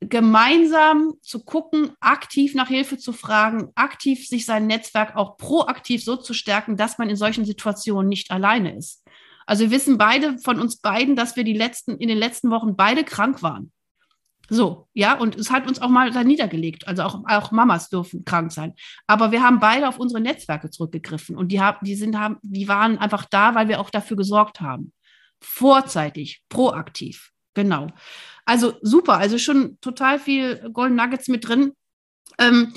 gemeinsam 0.01 1.13
zu 1.21 1.43
gucken, 1.43 1.91
aktiv 1.99 2.55
nach 2.55 2.67
Hilfe 2.67 2.97
zu 2.97 3.13
fragen, 3.13 3.69
aktiv 3.75 4.27
sich 4.27 4.45
sein 4.45 4.67
Netzwerk 4.67 5.15
auch 5.15 5.37
proaktiv 5.37 6.03
so 6.03 6.15
zu 6.17 6.33
stärken, 6.33 6.77
dass 6.77 6.97
man 6.97 7.09
in 7.09 7.15
solchen 7.15 7.45
Situationen 7.45 8.09
nicht 8.09 8.31
alleine 8.31 8.75
ist. 8.75 9.03
Also 9.45 9.63
wir 9.63 9.71
wissen 9.71 9.97
beide 9.97 10.37
von 10.39 10.59
uns 10.59 10.77
beiden, 10.77 11.15
dass 11.15 11.35
wir 11.35 11.43
die 11.43 11.53
letzten, 11.53 11.97
in 11.97 12.07
den 12.07 12.17
letzten 12.17 12.51
Wochen 12.51 12.75
beide 12.75 13.03
krank 13.03 13.41
waren. 13.41 13.71
So, 14.49 14.87
ja, 14.93 15.17
und 15.17 15.35
es 15.35 15.51
hat 15.51 15.67
uns 15.67 15.81
auch 15.81 15.89
mal 15.89 16.11
da 16.11 16.23
niedergelegt. 16.23 16.87
Also 16.87 17.03
auch, 17.03 17.23
auch 17.25 17.51
Mamas 17.51 17.89
dürfen 17.89 18.25
krank 18.25 18.51
sein. 18.51 18.73
Aber 19.07 19.31
wir 19.31 19.43
haben 19.43 19.59
beide 19.59 19.87
auf 19.87 19.99
unsere 19.99 20.21
Netzwerke 20.21 20.69
zurückgegriffen 20.69 21.35
und 21.35 21.49
die, 21.51 21.61
haben, 21.61 21.77
die, 21.85 21.95
sind, 21.95 22.17
haben, 22.17 22.37
die 22.41 22.67
waren 22.67 22.97
einfach 22.97 23.25
da, 23.25 23.55
weil 23.55 23.67
wir 23.67 23.79
auch 23.79 23.89
dafür 23.89 24.17
gesorgt 24.17 24.61
haben. 24.61 24.93
Vorzeitig, 25.39 26.41
proaktiv. 26.49 27.31
Genau. 27.53 27.87
Also 28.45 28.73
super, 28.81 29.17
also 29.17 29.37
schon 29.37 29.77
total 29.81 30.19
viel 30.19 30.69
Golden 30.73 30.95
Nuggets 30.95 31.27
mit 31.27 31.47
drin. 31.47 31.73
Ähm, 32.37 32.73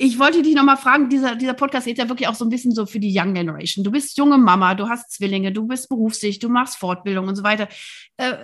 ich 0.00 0.20
wollte 0.20 0.42
dich 0.42 0.54
nochmal 0.54 0.76
fragen, 0.76 1.08
dieser, 1.08 1.34
dieser 1.34 1.54
Podcast 1.54 1.86
geht 1.86 1.98
ja 1.98 2.08
wirklich 2.08 2.28
auch 2.28 2.36
so 2.36 2.44
ein 2.44 2.50
bisschen 2.50 2.72
so 2.72 2.86
für 2.86 3.00
die 3.00 3.12
Young 3.12 3.34
Generation. 3.34 3.82
Du 3.82 3.90
bist 3.90 4.16
junge 4.16 4.38
Mama, 4.38 4.76
du 4.76 4.88
hast 4.88 5.10
Zwillinge, 5.10 5.50
du 5.50 5.66
bist 5.66 5.88
berufstätig, 5.88 6.38
du 6.38 6.48
machst 6.48 6.76
Fortbildung 6.76 7.26
und 7.26 7.34
so 7.34 7.42
weiter. 7.42 7.66
Äh, 8.16 8.34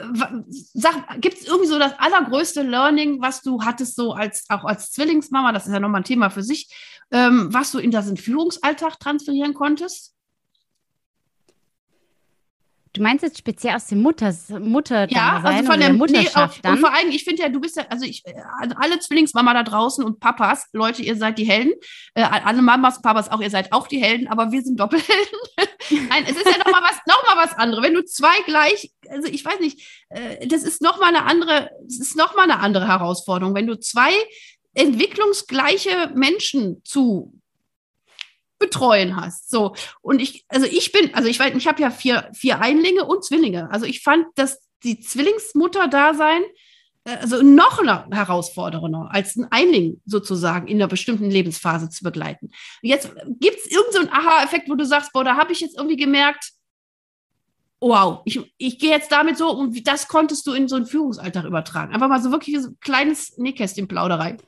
gibt 1.20 1.38
es 1.38 1.46
irgendwie 1.46 1.68
so 1.68 1.78
das 1.78 1.92
allergrößte 1.96 2.62
Learning, 2.62 3.20
was 3.20 3.40
du 3.42 3.62
hattest, 3.62 3.94
so 3.94 4.12
als 4.12 4.44
auch 4.48 4.64
als 4.64 4.90
Zwillingsmama, 4.90 5.52
das 5.52 5.66
ist 5.66 5.72
ja 5.72 5.78
nochmal 5.78 6.00
ein 6.00 6.04
Thema 6.04 6.28
für 6.28 6.42
sich, 6.42 6.68
ähm, 7.12 7.48
was 7.52 7.70
du 7.70 7.78
in 7.78 7.92
das 7.92 8.12
Führungsalltag 8.18 8.98
transferieren 8.98 9.54
konntest? 9.54 10.13
Du 12.94 13.02
meinst 13.02 13.24
jetzt 13.24 13.38
speziell 13.38 13.74
aus 13.74 13.88
dem 13.88 14.02
Mutters, 14.02 14.48
Mutter 14.50 15.10
ja, 15.10 15.42
also 15.42 15.66
von 15.66 15.80
der, 15.80 15.92
Mutterschaft 15.92 16.58
nee, 16.58 16.60
dann? 16.62 16.74
Und 16.74 16.80
vor 16.80 16.94
allem, 16.94 17.10
ich 17.10 17.24
finde 17.24 17.42
ja, 17.42 17.48
du 17.48 17.60
bist 17.60 17.76
ja, 17.76 17.84
also 17.90 18.06
ich, 18.06 18.22
also 18.60 18.76
alle 18.78 19.00
Zwillingsmama 19.00 19.52
da 19.52 19.64
draußen 19.64 20.04
und 20.04 20.20
Papas, 20.20 20.68
Leute, 20.72 21.02
ihr 21.02 21.16
seid 21.16 21.38
die 21.38 21.44
Helden. 21.44 21.72
Äh, 22.14 22.22
alle 22.22 22.62
Mamas, 22.62 23.02
Papas 23.02 23.32
auch, 23.32 23.40
ihr 23.40 23.50
seid 23.50 23.72
auch 23.72 23.88
die 23.88 24.00
Helden, 24.00 24.28
aber 24.28 24.52
wir 24.52 24.62
sind 24.62 24.78
Doppelhelden. 24.78 25.38
Nein, 26.08 26.24
es 26.24 26.36
ist 26.36 26.46
ja 26.46 26.56
nochmal 26.56 26.82
was, 26.82 27.00
noch 27.08 27.36
was 27.36 27.52
anderes. 27.58 27.82
Wenn 27.82 27.94
du 27.94 28.04
zwei 28.04 28.40
gleich, 28.46 28.92
also 29.08 29.28
ich 29.28 29.44
weiß 29.44 29.58
nicht, 29.58 30.04
äh, 30.10 30.46
das 30.46 30.62
ist 30.62 30.80
nochmal 30.80 31.08
eine 31.08 31.24
andere, 31.24 31.70
es 31.88 31.98
ist 31.98 32.16
nochmal 32.16 32.44
eine 32.48 32.60
andere 32.60 32.86
Herausforderung. 32.86 33.56
Wenn 33.56 33.66
du 33.66 33.76
zwei 33.76 34.12
entwicklungsgleiche 34.74 36.12
Menschen 36.14 36.80
zu 36.84 37.40
betreuen 38.64 39.16
hast. 39.16 39.50
So. 39.50 39.74
Und 40.00 40.20
ich, 40.20 40.44
also 40.48 40.66
ich 40.66 40.92
bin, 40.92 41.14
also 41.14 41.28
ich 41.28 41.38
weiß, 41.38 41.54
ich 41.54 41.66
habe 41.66 41.82
ja 41.82 41.90
vier, 41.90 42.30
vier 42.32 42.60
Einlinge 42.60 43.04
und 43.04 43.24
Zwillinge. 43.24 43.70
Also 43.70 43.86
ich 43.86 44.02
fand, 44.02 44.26
dass 44.36 44.60
die 44.82 45.00
Zwillingsmutter 45.00 45.88
da 45.88 46.14
sein, 46.14 46.42
äh, 47.04 47.16
also 47.16 47.42
noch 47.42 47.78
eine 47.78 48.06
herausfordernder 48.10 49.08
als 49.10 49.36
ein 49.36 49.46
Einling 49.50 50.00
sozusagen 50.06 50.66
in 50.68 50.78
einer 50.78 50.88
bestimmten 50.88 51.30
Lebensphase 51.30 51.90
zu 51.90 52.02
begleiten. 52.04 52.50
Jetzt 52.82 53.10
gibt 53.40 53.58
es 53.58 53.70
irgendeinen 53.70 54.06
so 54.06 54.12
Aha-Effekt, 54.12 54.68
wo 54.68 54.74
du 54.74 54.86
sagst, 54.86 55.12
boah, 55.12 55.24
da 55.24 55.36
habe 55.36 55.52
ich 55.52 55.60
jetzt 55.60 55.76
irgendwie 55.76 55.96
gemerkt, 55.96 56.52
wow, 57.80 58.22
ich, 58.24 58.40
ich 58.56 58.78
gehe 58.78 58.90
jetzt 58.90 59.12
damit 59.12 59.36
so 59.36 59.50
und 59.50 59.86
das 59.86 60.08
konntest 60.08 60.46
du 60.46 60.52
in 60.52 60.68
so 60.68 60.76
einen 60.76 60.86
Führungsalltag 60.86 61.44
übertragen. 61.44 61.92
Einfach 61.92 62.08
mal 62.08 62.22
so 62.22 62.30
wirklich 62.30 62.58
so 62.60 62.68
ein 62.68 62.78
kleines 62.80 63.36
Nähkästchen-Plauderei. 63.36 64.38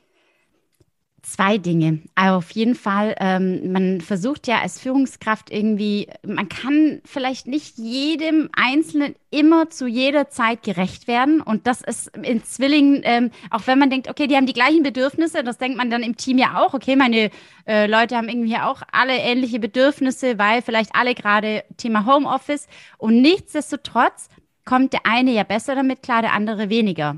Zwei 1.29 1.57
Dinge. 1.57 1.99
Auf 2.15 2.51
jeden 2.51 2.73
Fall, 2.73 3.13
ähm, 3.19 3.73
man 3.73 3.99
versucht 3.99 4.47
ja 4.47 4.61
als 4.61 4.79
Führungskraft 4.79 5.51
irgendwie, 5.51 6.07
man 6.25 6.47
kann 6.47 7.01
vielleicht 7.03 7.47
nicht 7.47 7.77
jedem 7.77 8.47
Einzelnen 8.55 9.13
immer 9.29 9.69
zu 9.69 9.87
jeder 9.87 10.29
Zeit 10.29 10.63
gerecht 10.63 11.09
werden. 11.09 11.41
Und 11.41 11.67
das 11.67 11.81
ist 11.81 12.15
in 12.15 12.45
Zwillingen, 12.45 13.01
ähm, 13.03 13.31
auch 13.51 13.67
wenn 13.67 13.77
man 13.77 13.89
denkt, 13.89 14.09
okay, 14.09 14.27
die 14.27 14.37
haben 14.37 14.45
die 14.45 14.53
gleichen 14.53 14.83
Bedürfnisse, 14.83 15.43
das 15.43 15.57
denkt 15.57 15.77
man 15.77 15.89
dann 15.89 16.01
im 16.01 16.15
Team 16.15 16.37
ja 16.37 16.61
auch, 16.63 16.73
okay, 16.73 16.95
meine 16.95 17.29
äh, 17.67 17.87
Leute 17.87 18.15
haben 18.15 18.29
irgendwie 18.29 18.55
auch 18.55 18.81
alle 18.93 19.17
ähnliche 19.17 19.59
Bedürfnisse, 19.59 20.39
weil 20.39 20.61
vielleicht 20.61 20.95
alle 20.95 21.13
gerade 21.13 21.65
Thema 21.75 22.05
Homeoffice. 22.05 22.67
Und 22.97 23.21
nichtsdestotrotz 23.21 24.29
kommt 24.63 24.93
der 24.93 25.01
eine 25.05 25.31
ja 25.31 25.43
besser 25.43 25.75
damit 25.75 26.03
klar, 26.03 26.21
der 26.21 26.31
andere 26.31 26.69
weniger. 26.69 27.17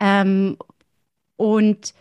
Ähm, 0.00 0.56
und 1.36 1.94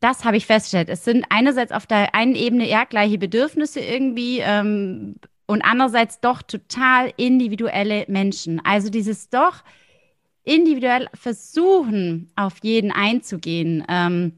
das 0.00 0.24
habe 0.24 0.36
ich 0.36 0.46
festgestellt. 0.46 0.88
Es 0.88 1.04
sind 1.04 1.26
einerseits 1.30 1.72
auf 1.72 1.86
der 1.86 2.14
einen 2.14 2.34
Ebene 2.34 2.68
eher 2.68 2.86
gleiche 2.86 3.18
Bedürfnisse 3.18 3.80
irgendwie 3.80 4.40
ähm, 4.40 5.16
und 5.46 5.62
andererseits 5.62 6.20
doch 6.20 6.42
total 6.42 7.12
individuelle 7.16 8.04
Menschen. 8.08 8.60
Also 8.64 8.90
dieses 8.90 9.30
doch 9.30 9.64
individuell 10.44 11.08
versuchen, 11.14 12.30
auf 12.36 12.54
jeden 12.62 12.92
einzugehen. 12.92 13.84
Ähm, 13.88 14.32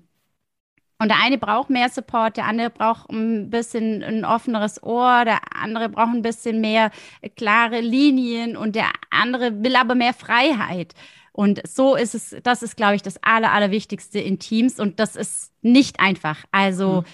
und 0.98 1.08
der 1.08 1.18
eine 1.22 1.38
braucht 1.38 1.70
mehr 1.70 1.88
Support, 1.88 2.36
der 2.36 2.46
andere 2.46 2.68
braucht 2.68 3.10
ein 3.10 3.48
bisschen 3.48 4.02
ein 4.02 4.24
offeneres 4.24 4.82
Ohr, 4.82 5.24
der 5.24 5.40
andere 5.54 5.88
braucht 5.88 6.12
ein 6.12 6.20
bisschen 6.22 6.60
mehr 6.60 6.90
klare 7.36 7.80
Linien 7.80 8.54
und 8.54 8.76
der 8.76 8.90
andere 9.08 9.62
will 9.64 9.76
aber 9.76 9.94
mehr 9.94 10.12
Freiheit. 10.12 10.94
Und 11.32 11.66
so 11.66 11.96
ist 11.96 12.14
es, 12.14 12.36
das 12.42 12.62
ist, 12.62 12.76
glaube 12.76 12.96
ich, 12.96 13.02
das 13.02 13.22
Aller, 13.22 13.52
Allerwichtigste 13.52 14.18
in 14.18 14.38
Teams. 14.38 14.80
Und 14.80 15.00
das 15.00 15.16
ist 15.16 15.52
nicht 15.62 16.00
einfach. 16.00 16.44
Also 16.50 17.02
mhm. 17.02 17.04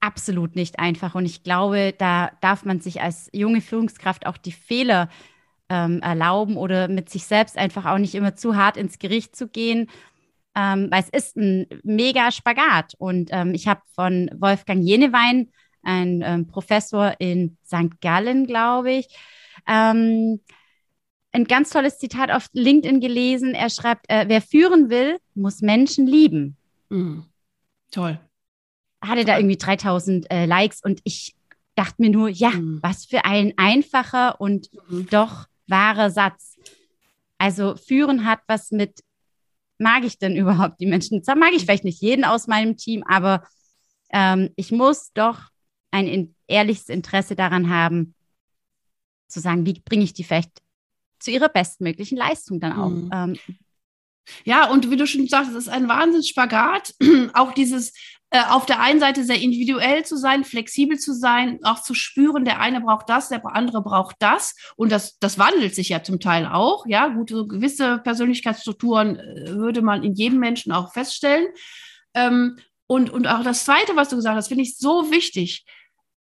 absolut 0.00 0.56
nicht 0.56 0.78
einfach. 0.78 1.14
Und 1.14 1.26
ich 1.26 1.42
glaube, 1.42 1.94
da 1.96 2.30
darf 2.40 2.64
man 2.64 2.80
sich 2.80 3.00
als 3.00 3.28
junge 3.32 3.60
Führungskraft 3.60 4.26
auch 4.26 4.36
die 4.36 4.52
Fehler 4.52 5.08
ähm, 5.68 6.00
erlauben 6.00 6.56
oder 6.56 6.88
mit 6.88 7.10
sich 7.10 7.24
selbst 7.24 7.58
einfach 7.58 7.84
auch 7.84 7.98
nicht 7.98 8.14
immer 8.14 8.36
zu 8.36 8.56
hart 8.56 8.76
ins 8.76 8.98
Gericht 8.98 9.36
zu 9.36 9.48
gehen. 9.48 9.90
Ähm, 10.54 10.88
weil 10.90 11.02
es 11.02 11.10
ist 11.10 11.36
ein 11.36 11.66
mega 11.82 12.32
Spagat. 12.32 12.94
Und 12.98 13.30
ähm, 13.32 13.54
ich 13.54 13.68
habe 13.68 13.82
von 13.94 14.30
Wolfgang 14.34 14.82
Jenewein, 14.82 15.50
ein 15.82 16.22
ähm, 16.24 16.46
Professor 16.46 17.14
in 17.18 17.56
St. 17.64 18.00
Gallen, 18.00 18.46
glaube 18.46 18.92
ich, 18.92 19.08
ähm, 19.66 20.40
ein 21.32 21.44
ganz 21.44 21.70
tolles 21.70 21.98
Zitat 21.98 22.30
auf 22.30 22.48
LinkedIn 22.52 23.00
gelesen. 23.00 23.54
Er 23.54 23.70
schreibt, 23.70 24.06
äh, 24.08 24.24
wer 24.28 24.40
führen 24.40 24.90
will, 24.90 25.18
muss 25.34 25.60
Menschen 25.60 26.06
lieben. 26.06 26.56
Mhm. 26.88 27.24
Toll. 27.90 28.18
Hatte 29.00 29.16
Toll. 29.16 29.24
da 29.24 29.38
irgendwie 29.38 29.58
3000 29.58 30.30
äh, 30.30 30.46
Likes 30.46 30.82
und 30.82 31.00
ich 31.04 31.36
dachte 31.74 31.96
mir 31.98 32.10
nur, 32.10 32.28
ja, 32.28 32.50
mhm. 32.50 32.80
was 32.82 33.04
für 33.04 33.24
ein 33.24 33.52
einfacher 33.56 34.40
und 34.40 34.68
mhm. 34.88 35.06
doch 35.10 35.46
wahrer 35.66 36.10
Satz. 36.10 36.56
Also 37.36 37.76
führen 37.76 38.24
hat 38.24 38.40
was 38.48 38.72
mit, 38.72 39.00
mag 39.78 40.04
ich 40.04 40.18
denn 40.18 40.34
überhaupt 40.34 40.80
die 40.80 40.86
Menschen? 40.86 41.22
Zwar 41.22 41.36
mag 41.36 41.52
ich 41.52 41.62
vielleicht 41.62 41.84
nicht 41.84 42.00
jeden 42.00 42.24
aus 42.24 42.48
meinem 42.48 42.76
Team, 42.76 43.04
aber 43.06 43.46
ähm, 44.10 44.50
ich 44.56 44.72
muss 44.72 45.12
doch 45.12 45.40
ein 45.90 46.08
in, 46.08 46.34
ehrliches 46.48 46.88
Interesse 46.88 47.36
daran 47.36 47.70
haben, 47.70 48.14
zu 49.28 49.40
sagen, 49.40 49.66
wie 49.66 49.74
bringe 49.74 50.04
ich 50.04 50.14
die 50.14 50.24
vielleicht 50.24 50.62
zu 51.18 51.30
ihrer 51.30 51.48
bestmöglichen 51.48 52.18
Leistung 52.18 52.60
dann 52.60 52.72
auch. 52.72 52.90
Mhm. 52.90 53.10
Ähm, 53.12 53.38
ja, 54.44 54.68
und 54.68 54.90
wie 54.90 54.96
du 54.96 55.06
schon 55.06 55.26
sagst, 55.26 55.50
es 55.50 55.56
ist 55.56 55.68
ein 55.68 55.88
Wahnsinnsspagat. 55.88 56.94
auch 57.34 57.52
dieses 57.52 57.92
äh, 58.30 58.42
auf 58.50 58.66
der 58.66 58.80
einen 58.80 59.00
Seite 59.00 59.24
sehr 59.24 59.40
individuell 59.40 60.04
zu 60.04 60.16
sein, 60.16 60.44
flexibel 60.44 60.98
zu 60.98 61.14
sein, 61.14 61.60
auch 61.62 61.82
zu 61.82 61.94
spüren, 61.94 62.44
der 62.44 62.60
eine 62.60 62.82
braucht 62.82 63.08
das, 63.08 63.30
der 63.30 63.44
andere 63.46 63.82
braucht 63.82 64.16
das. 64.18 64.54
Und 64.76 64.92
das, 64.92 65.18
das 65.18 65.38
wandelt 65.38 65.74
sich 65.74 65.88
ja 65.88 66.02
zum 66.02 66.20
Teil 66.20 66.46
auch. 66.46 66.84
Ja, 66.86 67.08
gut, 67.08 67.30
so 67.30 67.46
gewisse 67.46 67.98
Persönlichkeitsstrukturen 67.98 69.18
äh, 69.18 69.56
würde 69.56 69.82
man 69.82 70.02
in 70.02 70.14
jedem 70.14 70.40
Menschen 70.40 70.72
auch 70.72 70.92
feststellen. 70.92 71.48
Ähm, 72.14 72.58
und, 72.86 73.10
und 73.10 73.26
auch 73.26 73.42
das 73.42 73.64
Zweite, 73.64 73.96
was 73.96 74.10
du 74.10 74.16
gesagt 74.16 74.36
hast, 74.36 74.48
finde 74.48 74.62
ich 74.62 74.76
so 74.76 75.10
wichtig. 75.10 75.64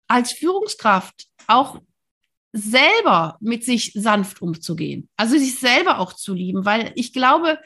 Als 0.08 0.32
Führungskraft 0.32 1.26
auch 1.48 1.80
selber 2.56 3.38
mit 3.42 3.66
sich 3.66 3.92
sanft 3.94 4.42
umzugehen. 4.42 5.10
Also 5.18 5.38
sich 5.38 5.60
selber 5.60 6.00
auch 6.00 6.14
zu 6.14 6.34
lieben, 6.34 6.64
weil 6.64 6.94
ich 6.96 7.12
glaube, 7.12 7.60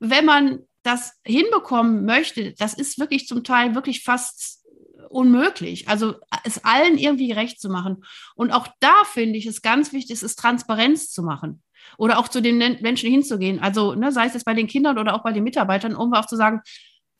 wenn 0.00 0.26
man 0.26 0.60
das 0.82 1.14
hinbekommen 1.24 2.04
möchte, 2.04 2.52
das 2.52 2.74
ist 2.74 2.98
wirklich 2.98 3.26
zum 3.26 3.42
Teil 3.42 3.74
wirklich 3.74 4.02
fast 4.02 4.62
unmöglich. 5.08 5.88
Also 5.88 6.16
es 6.44 6.62
allen 6.62 6.98
irgendwie 6.98 7.28
gerecht 7.28 7.58
zu 7.58 7.70
machen. 7.70 8.04
Und 8.34 8.50
auch 8.50 8.68
da 8.80 8.92
finde 9.04 9.38
ich 9.38 9.46
es 9.46 9.62
ganz 9.62 9.92
wichtig, 9.94 10.22
es 10.22 10.36
Transparenz 10.36 11.10
zu 11.10 11.22
machen. 11.22 11.62
Oder 11.96 12.18
auch 12.18 12.28
zu 12.28 12.42
den 12.42 12.58
Menschen 12.58 13.10
hinzugehen. 13.10 13.60
Also, 13.60 13.94
ne, 13.94 14.10
sei 14.12 14.26
es 14.26 14.34
jetzt 14.34 14.44
bei 14.44 14.54
den 14.54 14.66
Kindern 14.66 14.98
oder 14.98 15.14
auch 15.14 15.22
bei 15.22 15.32
den 15.32 15.44
Mitarbeitern, 15.44 15.94
um 15.94 16.12
auch 16.14 16.26
zu 16.26 16.36
sagen, 16.36 16.60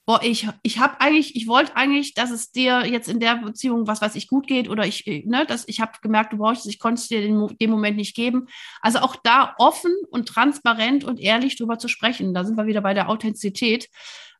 boah, 0.06 0.20
ich, 0.22 0.48
ich 0.62 0.78
habe 0.78 1.00
eigentlich, 1.00 1.34
ich 1.34 1.46
wollte 1.46 1.76
eigentlich, 1.76 2.14
dass 2.14 2.30
es 2.30 2.52
dir 2.52 2.86
jetzt 2.86 3.08
in 3.08 3.20
der 3.20 3.36
Beziehung, 3.36 3.86
was 3.86 4.02
weiß 4.02 4.14
ich, 4.16 4.28
gut 4.28 4.46
geht 4.46 4.68
oder 4.68 4.86
ich, 4.86 5.06
ne, 5.06 5.46
dass 5.46 5.66
ich 5.66 5.80
habe 5.80 5.92
gemerkt, 6.02 6.32
du 6.32 6.38
brauchst 6.38 6.66
es, 6.66 6.72
ich 6.72 6.78
konnte 6.78 7.00
es 7.00 7.08
dir 7.08 7.22
in 7.22 7.56
dem 7.60 7.70
Moment 7.70 7.96
nicht 7.96 8.14
geben. 8.14 8.46
Also 8.82 8.98
auch 8.98 9.16
da 9.22 9.54
offen 9.58 9.92
und 10.10 10.28
transparent 10.28 11.04
und 11.04 11.20
ehrlich 11.20 11.56
drüber 11.56 11.78
zu 11.78 11.88
sprechen. 11.88 12.34
Da 12.34 12.44
sind 12.44 12.56
wir 12.56 12.66
wieder 12.66 12.82
bei 12.82 12.94
der 12.94 13.08
Authentizität. 13.08 13.88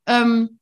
Ähm, 0.06 0.58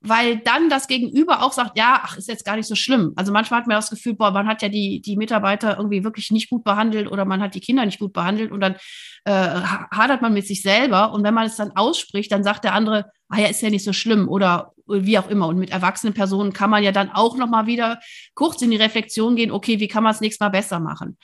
weil 0.00 0.38
dann 0.38 0.68
das 0.68 0.86
Gegenüber 0.86 1.42
auch 1.42 1.52
sagt, 1.52 1.76
ja, 1.76 2.00
ach, 2.04 2.16
ist 2.16 2.28
jetzt 2.28 2.44
gar 2.44 2.56
nicht 2.56 2.68
so 2.68 2.76
schlimm. 2.76 3.12
Also 3.16 3.32
manchmal 3.32 3.60
hat 3.60 3.66
man 3.66 3.76
das 3.76 3.90
Gefühl, 3.90 4.14
boah, 4.14 4.30
man 4.30 4.46
hat 4.46 4.62
ja 4.62 4.68
die, 4.68 5.00
die 5.00 5.16
Mitarbeiter 5.16 5.76
irgendwie 5.78 6.04
wirklich 6.04 6.30
nicht 6.30 6.48
gut 6.48 6.62
behandelt 6.62 7.10
oder 7.10 7.24
man 7.24 7.40
hat 7.40 7.54
die 7.54 7.60
Kinder 7.60 7.84
nicht 7.84 7.98
gut 7.98 8.12
behandelt 8.12 8.52
und 8.52 8.60
dann 8.60 8.76
äh, 9.24 9.32
hadert 9.32 10.22
man 10.22 10.32
mit 10.32 10.46
sich 10.46 10.62
selber. 10.62 11.12
Und 11.12 11.24
wenn 11.24 11.34
man 11.34 11.46
es 11.46 11.56
dann 11.56 11.72
ausspricht, 11.72 12.30
dann 12.30 12.44
sagt 12.44 12.64
der 12.64 12.74
andere, 12.74 13.10
ah 13.28 13.40
ja, 13.40 13.48
ist 13.48 13.62
ja 13.62 13.70
nicht 13.70 13.84
so 13.84 13.92
schlimm 13.92 14.28
oder 14.28 14.72
wie 14.86 15.18
auch 15.18 15.28
immer. 15.28 15.48
Und 15.48 15.58
mit 15.58 15.70
erwachsenen 15.70 16.14
Personen 16.14 16.52
kann 16.52 16.70
man 16.70 16.82
ja 16.82 16.92
dann 16.92 17.10
auch 17.10 17.36
nochmal 17.36 17.66
wieder 17.66 17.98
kurz 18.34 18.62
in 18.62 18.70
die 18.70 18.76
Reflexion 18.76 19.36
gehen, 19.36 19.50
okay, 19.50 19.80
wie 19.80 19.88
kann 19.88 20.02
man 20.02 20.12
es 20.12 20.20
nächstes 20.20 20.40
Mal 20.40 20.50
besser 20.50 20.80
machen? 20.80 21.18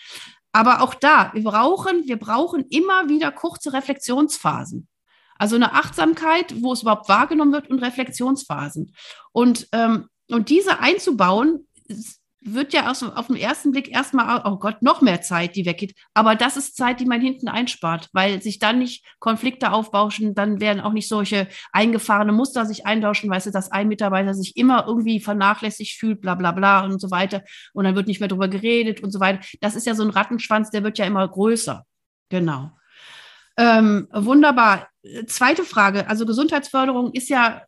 Aber 0.52 0.82
auch 0.82 0.94
da, 0.94 1.30
wir 1.32 1.44
brauchen, 1.44 2.06
wir 2.06 2.18
brauchen 2.18 2.66
immer 2.68 3.08
wieder 3.08 3.32
kurze 3.32 3.72
Reflexionsphasen. 3.72 4.88
Also 5.38 5.56
eine 5.56 5.72
Achtsamkeit, 5.72 6.62
wo 6.62 6.72
es 6.72 6.82
überhaupt 6.82 7.08
wahrgenommen 7.08 7.52
wird 7.52 7.68
und 7.68 7.80
Reflexionsphasen. 7.80 8.94
Und, 9.32 9.68
ähm, 9.72 10.08
und 10.30 10.50
diese 10.50 10.80
einzubauen, 10.80 11.66
wird 12.44 12.72
ja 12.72 12.90
auf, 12.90 13.02
auf 13.02 13.28
den 13.28 13.36
ersten 13.36 13.70
Blick 13.70 13.90
erstmal, 13.90 14.42
oh 14.44 14.56
Gott, 14.56 14.82
noch 14.82 15.00
mehr 15.00 15.20
Zeit, 15.20 15.56
die 15.56 15.64
weggeht. 15.64 15.94
Aber 16.14 16.34
das 16.34 16.56
ist 16.56 16.76
Zeit, 16.76 17.00
die 17.00 17.06
man 17.06 17.20
hinten 17.20 17.48
einspart, 17.48 18.08
weil 18.12 18.42
sich 18.42 18.58
dann 18.58 18.78
nicht 18.78 19.04
Konflikte 19.20 19.72
aufbauschen, 19.72 20.34
dann 20.34 20.60
werden 20.60 20.80
auch 20.80 20.92
nicht 20.92 21.08
solche 21.08 21.48
eingefahrene 21.72 22.32
Muster 22.32 22.66
sich 22.66 22.86
eintauschen, 22.86 23.30
weißt 23.30 23.46
du, 23.46 23.50
dass 23.50 23.70
ein 23.70 23.88
Mitarbeiter 23.88 24.34
sich 24.34 24.56
immer 24.56 24.86
irgendwie 24.86 25.20
vernachlässigt 25.20 25.98
fühlt, 25.98 26.20
bla 26.20 26.34
bla 26.34 26.52
bla 26.52 26.84
und 26.84 27.00
so 27.00 27.10
weiter. 27.10 27.42
Und 27.72 27.84
dann 27.84 27.94
wird 27.94 28.08
nicht 28.08 28.20
mehr 28.20 28.28
drüber 28.28 28.48
geredet 28.48 29.02
und 29.02 29.10
so 29.10 29.20
weiter. 29.20 29.40
Das 29.60 29.76
ist 29.76 29.86
ja 29.86 29.94
so 29.94 30.02
ein 30.02 30.10
Rattenschwanz, 30.10 30.70
der 30.70 30.82
wird 30.82 30.98
ja 30.98 31.04
immer 31.04 31.26
größer. 31.26 31.84
Genau. 32.28 32.72
Ähm, 33.56 34.08
wunderbar. 34.12 34.88
Zweite 35.26 35.64
Frage. 35.64 36.08
Also 36.08 36.26
Gesundheitsförderung 36.26 37.12
ist 37.12 37.28
ja 37.28 37.62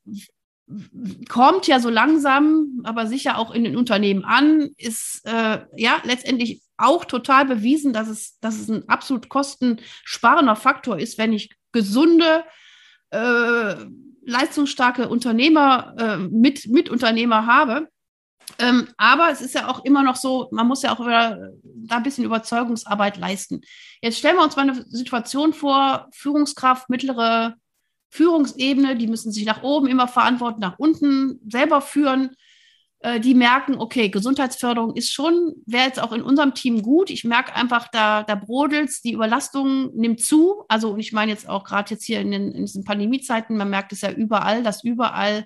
kommt 1.29 1.67
ja 1.67 1.79
so 1.79 1.91
langsam, 1.91 2.81
aber 2.85 3.07
sicher 3.07 3.39
auch 3.39 3.53
in 3.53 3.65
den 3.65 3.77
Unternehmen 3.77 4.25
an, 4.25 4.71
ist 4.79 5.21
äh, 5.25 5.61
ja 5.77 6.01
letztendlich 6.05 6.63
auch 6.77 7.05
total 7.05 7.45
bewiesen, 7.45 7.93
dass 7.93 8.09
es, 8.09 8.39
dass 8.41 8.59
es 8.59 8.69
ein 8.69 8.89
absolut 8.89 9.29
kostensparender 9.29 10.57
Faktor 10.57 10.99
ist, 10.99 11.19
wenn 11.19 11.33
ich 11.33 11.55
gesunde, 11.73 12.45
äh, 13.11 13.75
leistungsstarke 14.27 15.09
Unternehmer, 15.09 15.95
äh, 15.99 16.17
mit, 16.17 16.67
Mitunternehmer 16.67 17.47
habe. 17.47 17.89
Ähm, 18.59 18.89
aber 18.97 19.31
es 19.31 19.41
ist 19.41 19.55
ja 19.55 19.69
auch 19.69 19.85
immer 19.85 20.03
noch 20.03 20.17
so, 20.17 20.49
man 20.51 20.67
muss 20.67 20.83
ja 20.83 20.93
auch 20.93 21.01
wieder 21.01 21.51
da 21.63 21.97
ein 21.97 22.03
bisschen 22.03 22.25
Überzeugungsarbeit 22.25 23.17
leisten. 23.17 23.63
Jetzt 24.01 24.19
stellen 24.19 24.37
wir 24.37 24.45
uns 24.45 24.57
mal 24.57 24.69
eine 24.69 24.85
Situation 24.89 25.53
vor, 25.53 26.09
Führungskraft, 26.13 26.89
mittlere 26.89 27.55
Führungsebene, 28.15 28.97
die 28.97 29.09
müssen 29.09 29.33
sich 29.33 29.45
nach 29.45 29.65
oben 29.65 29.89
immer 29.89 30.07
verantworten, 30.07 30.61
nach 30.61 30.79
unten 30.79 31.41
selber 31.51 31.81
führen. 31.81 32.31
Äh, 33.01 33.19
die 33.19 33.35
merken, 33.35 33.75
okay, 33.75 34.09
Gesundheitsförderung 34.09 34.95
ist 34.95 35.11
schon, 35.11 35.53
wäre 35.67 35.87
jetzt 35.87 36.01
auch 36.01 36.13
in 36.13 36.23
unserem 36.23 36.55
Team 36.55 36.83
gut. 36.83 37.11
Ich 37.11 37.25
merke 37.25 37.57
einfach, 37.57 37.89
da, 37.89 38.23
da 38.23 38.37
brodelt 38.37 38.93
die 39.03 39.15
Überlastung 39.15 39.91
nimmt 39.97 40.21
zu. 40.21 40.63
Also, 40.69 40.91
und 40.93 41.01
ich 41.01 41.13
meine 41.13 41.33
jetzt 41.33 41.49
auch 41.49 41.65
gerade 41.65 41.91
jetzt 41.91 42.05
hier 42.05 42.21
in, 42.21 42.31
den, 42.31 42.53
in 42.53 42.67
diesen 42.67 42.85
Pandemiezeiten, 42.85 43.57
man 43.57 43.69
merkt 43.69 43.93
es 43.93 44.03
ja 44.03 44.13
überall, 44.13 44.63
dass 44.63 44.85
überall 44.85 45.45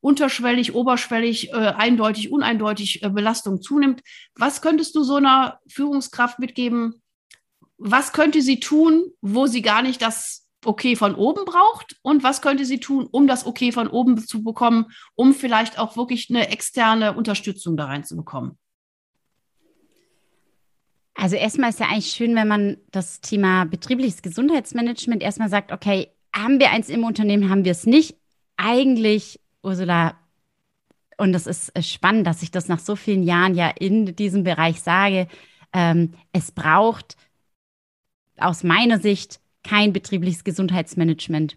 unterschwellig, 0.00 0.74
oberschwellig, 0.74 1.52
äh, 1.52 1.74
eindeutig, 1.76 2.32
uneindeutig 2.32 3.02
äh, 3.02 3.10
Belastung 3.10 3.60
zunimmt. 3.60 4.00
Was 4.36 4.62
könntest 4.62 4.94
du 4.96 5.02
so 5.02 5.16
einer 5.16 5.60
Führungskraft 5.68 6.38
mitgeben? 6.38 7.02
Was 7.76 8.14
könnte 8.14 8.40
sie 8.40 8.58
tun, 8.58 9.04
wo 9.20 9.46
sie 9.46 9.60
gar 9.60 9.82
nicht 9.82 10.00
das 10.00 10.43
Okay 10.66 10.96
von 10.96 11.14
oben 11.14 11.44
braucht 11.44 11.96
und 12.02 12.22
was 12.22 12.42
könnte 12.42 12.64
sie 12.64 12.80
tun, 12.80 13.08
um 13.10 13.26
das 13.26 13.46
Okay 13.46 13.72
von 13.72 13.88
oben 13.88 14.18
zu 14.18 14.42
bekommen, 14.42 14.86
um 15.14 15.34
vielleicht 15.34 15.78
auch 15.78 15.96
wirklich 15.96 16.30
eine 16.30 16.50
externe 16.50 17.14
Unterstützung 17.14 17.76
da 17.76 17.86
reinzubekommen? 17.86 18.58
Also 21.14 21.36
erstmal 21.36 21.70
ist 21.70 21.80
ja 21.80 21.86
eigentlich 21.86 22.12
schön, 22.12 22.34
wenn 22.34 22.48
man 22.48 22.76
das 22.90 23.20
Thema 23.20 23.64
betriebliches 23.64 24.22
Gesundheitsmanagement 24.22 25.22
erstmal 25.22 25.48
sagt, 25.48 25.70
okay, 25.70 26.08
haben 26.34 26.58
wir 26.58 26.70
eins 26.70 26.88
im 26.88 27.04
Unternehmen, 27.04 27.50
haben 27.50 27.64
wir 27.64 27.72
es 27.72 27.86
nicht? 27.86 28.16
Eigentlich, 28.56 29.40
Ursula, 29.62 30.16
und 31.16 31.32
das 31.32 31.46
ist 31.46 31.72
spannend, 31.86 32.26
dass 32.26 32.42
ich 32.42 32.50
das 32.50 32.68
nach 32.68 32.80
so 32.80 32.96
vielen 32.96 33.22
Jahren 33.22 33.54
ja 33.54 33.68
in 33.68 34.16
diesem 34.16 34.42
Bereich 34.42 34.80
sage, 34.80 35.28
ähm, 35.72 36.14
es 36.32 36.50
braucht 36.50 37.16
aus 38.36 38.64
meiner 38.64 38.98
Sicht 38.98 39.40
kein 39.64 39.92
betriebliches 39.92 40.44
Gesundheitsmanagement. 40.44 41.56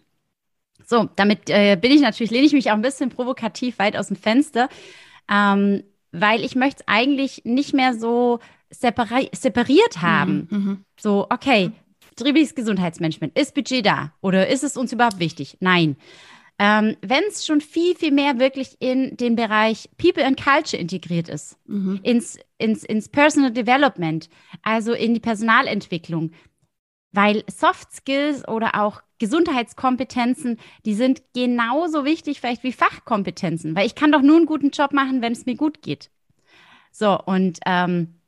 So, 0.85 1.09
damit 1.15 1.49
äh, 1.49 1.77
bin 1.79 1.91
ich 1.91 2.01
natürlich, 2.01 2.31
lehne 2.31 2.45
ich 2.45 2.53
mich 2.53 2.71
auch 2.71 2.75
ein 2.75 2.81
bisschen 2.81 3.09
provokativ 3.09 3.77
weit 3.77 3.97
aus 3.97 4.07
dem 4.07 4.15
Fenster, 4.15 4.69
ähm, 5.29 5.83
weil 6.11 6.43
ich 6.43 6.55
möchte 6.55 6.81
es 6.81 6.87
eigentlich 6.87 7.41
nicht 7.43 7.73
mehr 7.73 7.93
so 7.93 8.39
separi 8.69 9.29
separiert 9.33 9.97
mhm, 9.97 10.01
haben. 10.01 10.47
Mhm, 10.49 10.85
so, 10.99 11.27
okay, 11.29 11.71
betriebliches 12.09 12.55
Gesundheitsmanagement, 12.55 13.37
ist 13.37 13.53
Budget 13.53 13.85
da 13.85 14.13
oder 14.21 14.47
ist 14.47 14.63
es 14.63 14.77
uns 14.77 14.91
überhaupt 14.91 15.19
wichtig? 15.19 15.57
Nein. 15.59 15.97
Ähm, 16.59 16.95
Wenn 17.01 17.23
es 17.27 17.45
schon 17.45 17.61
viel, 17.61 17.95
viel 17.95 18.11
mehr 18.11 18.39
wirklich 18.39 18.77
in 18.79 19.15
den 19.15 19.35
Bereich 19.35 19.89
People 19.97 20.25
and 20.25 20.41
Culture 20.41 20.81
integriert 20.81 21.29
ist, 21.29 21.57
mhm. 21.67 21.99
ins, 22.01 22.39
ins, 22.57 22.83
ins 22.83 23.09
Personal 23.09 23.51
Development, 23.51 24.27
also 24.63 24.93
in 24.93 25.13
die 25.13 25.19
Personalentwicklung, 25.19 26.31
weil 27.11 27.43
Soft 27.47 27.91
Skills 27.93 28.47
oder 28.47 28.81
auch 28.81 29.01
Gesundheitskompetenzen, 29.19 30.59
die 30.85 30.93
sind 30.93 31.23
genauso 31.33 32.05
wichtig 32.05 32.39
vielleicht 32.39 32.63
wie 32.63 32.71
Fachkompetenzen, 32.71 33.75
weil 33.75 33.87
ich 33.87 33.95
kann 33.95 34.11
doch 34.11 34.21
nur 34.21 34.37
einen 34.37 34.45
guten 34.45 34.69
Job 34.69 34.93
machen, 34.93 35.21
wenn 35.21 35.33
es 35.33 35.45
mir 35.45 35.55
gut 35.55 35.81
geht. 35.81 36.11
So, 36.91 37.19
und, 37.19 37.59
ähm, 37.65 38.19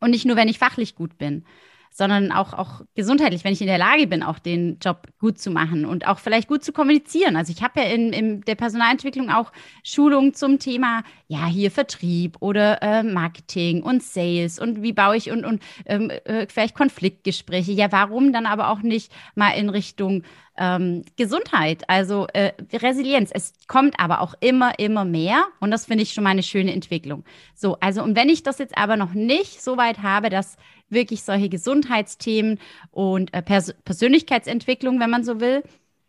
und 0.00 0.10
nicht 0.10 0.24
nur, 0.24 0.36
wenn 0.36 0.48
ich 0.48 0.58
fachlich 0.58 0.94
gut 0.94 1.18
bin 1.18 1.44
sondern 1.92 2.32
auch, 2.32 2.54
auch 2.54 2.80
gesundheitlich, 2.94 3.44
wenn 3.44 3.52
ich 3.52 3.60
in 3.60 3.66
der 3.66 3.78
Lage 3.78 4.06
bin, 4.06 4.22
auch 4.22 4.38
den 4.38 4.78
Job 4.82 5.06
gut 5.18 5.38
zu 5.38 5.50
machen 5.50 5.84
und 5.84 6.06
auch 6.06 6.18
vielleicht 6.18 6.48
gut 6.48 6.64
zu 6.64 6.72
kommunizieren. 6.72 7.36
Also 7.36 7.52
ich 7.52 7.62
habe 7.62 7.80
ja 7.80 7.86
in, 7.86 8.12
in 8.14 8.40
der 8.40 8.54
Personalentwicklung 8.54 9.30
auch 9.30 9.52
Schulungen 9.84 10.32
zum 10.32 10.58
Thema, 10.58 11.02
ja, 11.32 11.46
hier 11.46 11.70
Vertrieb 11.70 12.36
oder 12.40 12.82
äh, 12.82 13.02
Marketing 13.02 13.82
und 13.82 14.02
Sales 14.02 14.58
und 14.58 14.82
wie 14.82 14.92
baue 14.92 15.16
ich 15.16 15.30
und, 15.30 15.46
und 15.46 15.62
ähm, 15.86 16.10
äh, 16.10 16.46
vielleicht 16.46 16.74
Konfliktgespräche. 16.74 17.72
Ja, 17.72 17.90
warum 17.90 18.34
dann 18.34 18.44
aber 18.44 18.68
auch 18.68 18.82
nicht 18.82 19.10
mal 19.34 19.52
in 19.52 19.70
Richtung 19.70 20.24
ähm, 20.58 21.06
Gesundheit, 21.16 21.88
also 21.88 22.26
äh, 22.34 22.52
Resilienz. 22.74 23.30
Es 23.32 23.54
kommt 23.66 23.98
aber 23.98 24.20
auch 24.20 24.34
immer, 24.40 24.78
immer 24.78 25.06
mehr 25.06 25.46
und 25.58 25.70
das 25.70 25.86
finde 25.86 26.02
ich 26.02 26.12
schon 26.12 26.24
mal 26.24 26.30
eine 26.30 26.42
schöne 26.42 26.74
Entwicklung. 26.74 27.24
So, 27.54 27.78
also 27.80 28.02
und 28.02 28.14
wenn 28.14 28.28
ich 28.28 28.42
das 28.42 28.58
jetzt 28.58 28.76
aber 28.76 28.98
noch 28.98 29.14
nicht 29.14 29.62
so 29.62 29.78
weit 29.78 30.02
habe, 30.02 30.28
dass 30.28 30.58
wirklich 30.90 31.22
solche 31.22 31.48
Gesundheitsthemen 31.48 32.58
und 32.90 33.32
äh, 33.32 33.40
Pers 33.40 33.72
Persönlichkeitsentwicklung, 33.86 35.00
wenn 35.00 35.08
man 35.08 35.24
so 35.24 35.40
will, 35.40 35.62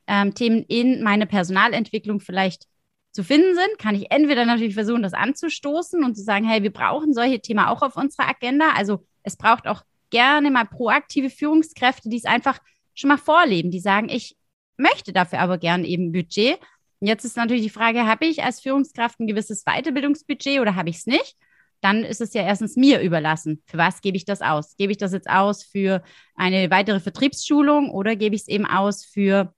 ähm, 0.06 0.36
Themen 0.36 0.66
in 0.68 1.02
meine 1.02 1.28
Personalentwicklung 1.28 2.20
vielleicht 2.20 2.68
zu 3.13 3.23
finden 3.23 3.56
sind, 3.56 3.80
kann 3.80 3.95
ich 3.95 4.12
entweder 4.12 4.45
natürlich 4.45 4.73
versuchen, 4.73 5.04
das 5.04 5.13
anzustoßen 5.13 6.04
und 6.04 6.15
zu 6.15 6.23
sagen, 6.23 6.45
hey, 6.45 6.63
wir 6.63 6.73
brauchen 6.73 7.13
solche 7.13 7.39
Themen 7.39 7.63
auch 7.63 7.82
auf 7.82 7.95
unserer 7.95 8.28
Agenda. 8.28 8.73
Also 8.76 9.06
es 9.21 9.38
braucht 9.38 9.67
auch 9.67 9.84
gerne 10.10 10.52
mal 10.52 10.65
proaktive 10.65 11.30
Führungskräfte, 11.30 12.10
die 12.10 12.17
es 12.17 12.26
einfach 12.26 12.60
schon 12.93 13.08
mal 13.08 13.17
vorleben, 13.17 13.71
die 13.71 13.80
sagen, 13.80 14.10
ich 14.10 14.36
möchte 14.78 15.13
dafür 15.13 15.39
aber 15.39 15.58
gerne 15.58 15.88
eben 15.88 16.12
Budget. 16.12 16.60
Und 16.99 17.08
jetzt 17.08 17.23
ist 17.23 17.38
natürlich 17.38 17.63
die 17.63 17.69
Frage, 17.69 18.06
habe 18.06 18.26
ich 18.26 18.43
als 18.43 18.62
Führungskraft 18.62 19.19
ein 19.19 19.28
gewisses 19.28 19.63
Weiterbildungsbudget 19.63 20.60
oder 20.60 20.76
habe 20.76 20.89
ich 20.89 20.97
es 20.97 21.06
nicht? 21.06 21.38
dann 21.84 22.06
ist 22.06 22.21
es 22.21 22.34
ja 22.34 22.43
erstens 22.43 22.78
mir 22.78 23.02
überlassen. 23.02 23.62
Für 23.65 23.78
was 23.78 23.99
gebe 23.99 24.15
ich 24.15 24.23
das 24.23 24.41
aus? 24.41 24.78
Gebe 24.78 24.93
ich 24.93 24.97
das 24.97 25.12
jetzt 25.12 25.30
aus 25.30 25.63
für 25.63 26.02
eine 26.34 26.71
weitere 26.71 27.02
Vertriebsschulung 27.02 27.91
oder 27.91 28.15
gebe 28.15 28.36
ich 28.36 28.43
es 28.43 28.47
eben 28.47 28.65
aus 28.65 29.04
für, 29.04 29.54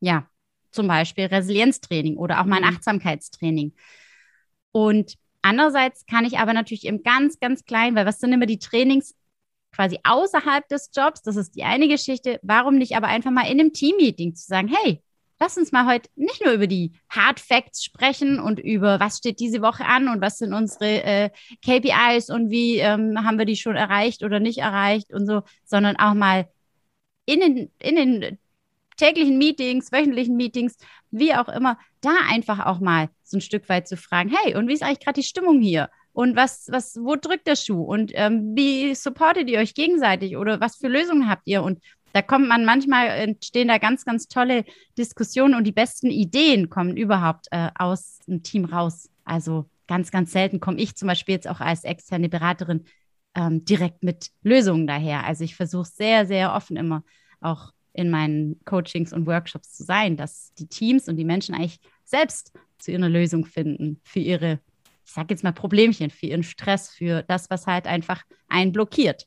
ja, 0.00 0.28
zum 0.76 0.86
Beispiel 0.86 1.24
Resilienztraining 1.24 2.16
oder 2.16 2.40
auch 2.40 2.44
mein 2.44 2.62
mhm. 2.62 2.68
Achtsamkeitstraining? 2.68 3.72
Und 4.70 5.14
andererseits 5.42 6.06
kann 6.06 6.24
ich 6.24 6.38
aber 6.38 6.52
natürlich 6.52 6.84
im 6.84 7.02
ganz, 7.02 7.40
ganz 7.40 7.64
klein, 7.64 7.94
weil 7.94 8.06
was 8.06 8.20
sind 8.20 8.32
immer 8.32 8.46
die 8.46 8.58
Trainings 8.58 9.14
quasi 9.72 9.98
außerhalb 10.04 10.68
des 10.68 10.90
Jobs? 10.94 11.22
Das 11.22 11.36
ist 11.36 11.56
die 11.56 11.64
eine 11.64 11.88
Geschichte. 11.88 12.38
Warum 12.42 12.76
nicht 12.76 12.94
aber 12.94 13.08
einfach 13.08 13.30
mal 13.30 13.50
in 13.50 13.58
einem 13.58 13.72
Teammeeting 13.72 14.34
zu 14.34 14.46
sagen, 14.46 14.68
hey, 14.68 15.02
lass 15.40 15.56
uns 15.56 15.72
mal 15.72 15.86
heute 15.86 16.08
nicht 16.14 16.44
nur 16.44 16.54
über 16.54 16.66
die 16.66 16.92
Hard 17.08 17.40
Facts 17.40 17.84
sprechen 17.84 18.38
und 18.38 18.58
über 18.58 19.00
was 19.00 19.18
steht 19.18 19.40
diese 19.40 19.62
Woche 19.62 19.84
an 19.84 20.08
und 20.08 20.20
was 20.20 20.38
sind 20.38 20.52
unsere 20.52 21.02
äh, 21.02 21.30
KPIs 21.64 22.30
und 22.30 22.50
wie 22.50 22.78
ähm, 22.78 23.24
haben 23.24 23.38
wir 23.38 23.44
die 23.44 23.56
schon 23.56 23.76
erreicht 23.76 24.22
oder 24.22 24.40
nicht 24.40 24.58
erreicht 24.58 25.12
und 25.12 25.26
so, 25.26 25.42
sondern 25.64 25.96
auch 25.96 26.14
mal 26.14 26.48
in 27.26 27.40
den, 27.40 27.70
in 27.78 27.96
den 27.96 28.38
täglichen 28.96 29.38
Meetings, 29.38 29.92
wöchentlichen 29.92 30.36
Meetings, 30.36 30.76
wie 31.10 31.34
auch 31.34 31.48
immer, 31.48 31.78
da 32.00 32.10
einfach 32.28 32.66
auch 32.66 32.80
mal 32.80 33.08
so 33.22 33.38
ein 33.38 33.42
Stück 33.42 33.68
weit 33.68 33.88
zu 33.88 33.96
fragen, 33.96 34.30
hey, 34.34 34.56
und 34.56 34.68
wie 34.68 34.74
ist 34.74 34.82
eigentlich 34.82 35.00
gerade 35.00 35.20
die 35.20 35.26
Stimmung 35.26 35.60
hier? 35.60 35.90
Und 36.12 36.34
was, 36.34 36.68
was, 36.70 36.96
wo 36.96 37.16
drückt 37.16 37.46
der 37.46 37.56
Schuh? 37.56 37.82
Und 37.82 38.10
ähm, 38.14 38.56
wie 38.56 38.94
supportet 38.94 39.50
ihr 39.50 39.58
euch 39.58 39.74
gegenseitig? 39.74 40.38
Oder 40.38 40.60
was 40.60 40.76
für 40.76 40.88
Lösungen 40.88 41.28
habt 41.28 41.42
ihr? 41.44 41.62
Und 41.62 41.82
da 42.14 42.22
kommt 42.22 42.48
man 42.48 42.64
manchmal, 42.64 43.08
entstehen 43.08 43.68
da 43.68 43.76
ganz, 43.76 44.06
ganz 44.06 44.26
tolle 44.26 44.64
Diskussionen 44.96 45.54
und 45.54 45.64
die 45.64 45.72
besten 45.72 46.06
Ideen 46.06 46.70
kommen 46.70 46.96
überhaupt 46.96 47.48
äh, 47.50 47.68
aus 47.74 48.20
dem 48.26 48.42
Team 48.42 48.64
raus. 48.64 49.10
Also 49.26 49.68
ganz, 49.86 50.10
ganz 50.10 50.32
selten 50.32 50.58
komme 50.58 50.78
ich 50.78 50.96
zum 50.96 51.08
Beispiel 51.08 51.34
jetzt 51.34 51.48
auch 51.48 51.60
als 51.60 51.84
externe 51.84 52.30
Beraterin 52.30 52.84
ähm, 53.34 53.66
direkt 53.66 54.02
mit 54.02 54.30
Lösungen 54.42 54.86
daher. 54.86 55.26
Also 55.26 55.44
ich 55.44 55.54
versuche 55.56 55.84
sehr, 55.84 56.24
sehr 56.24 56.54
offen 56.54 56.78
immer 56.78 57.04
auch 57.42 57.72
in 57.96 58.10
meinen 58.10 58.60
Coachings 58.64 59.12
und 59.12 59.26
Workshops 59.26 59.74
zu 59.74 59.84
sein, 59.84 60.16
dass 60.16 60.52
die 60.54 60.66
Teams 60.66 61.08
und 61.08 61.16
die 61.16 61.24
Menschen 61.24 61.54
eigentlich 61.54 61.80
selbst 62.04 62.52
zu 62.78 62.92
ihrer 62.92 63.08
Lösung 63.08 63.46
finden 63.46 64.00
für 64.04 64.20
ihre, 64.20 64.60
ich 65.04 65.12
sage 65.12 65.28
jetzt 65.30 65.42
mal 65.42 65.52
Problemchen, 65.52 66.10
für 66.10 66.26
ihren 66.26 66.42
Stress, 66.42 66.90
für 66.90 67.22
das, 67.22 67.50
was 67.50 67.66
halt 67.66 67.86
einfach 67.86 68.22
einen 68.48 68.72
blockiert. 68.72 69.26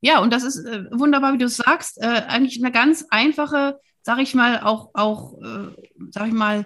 Ja, 0.00 0.20
und 0.20 0.32
das 0.32 0.44
ist 0.44 0.64
äh, 0.64 0.86
wunderbar, 0.90 1.34
wie 1.34 1.38
du 1.38 1.44
es 1.44 1.56
sagst. 1.56 2.02
Äh, 2.02 2.06
eigentlich 2.06 2.62
eine 2.62 2.72
ganz 2.72 3.04
einfache, 3.10 3.78
sage 4.02 4.22
ich 4.22 4.34
mal, 4.34 4.60
auch, 4.60 4.90
auch 4.94 5.40
äh, 5.40 5.68
sag 6.10 6.28
ich 6.28 6.32
mal, 6.32 6.64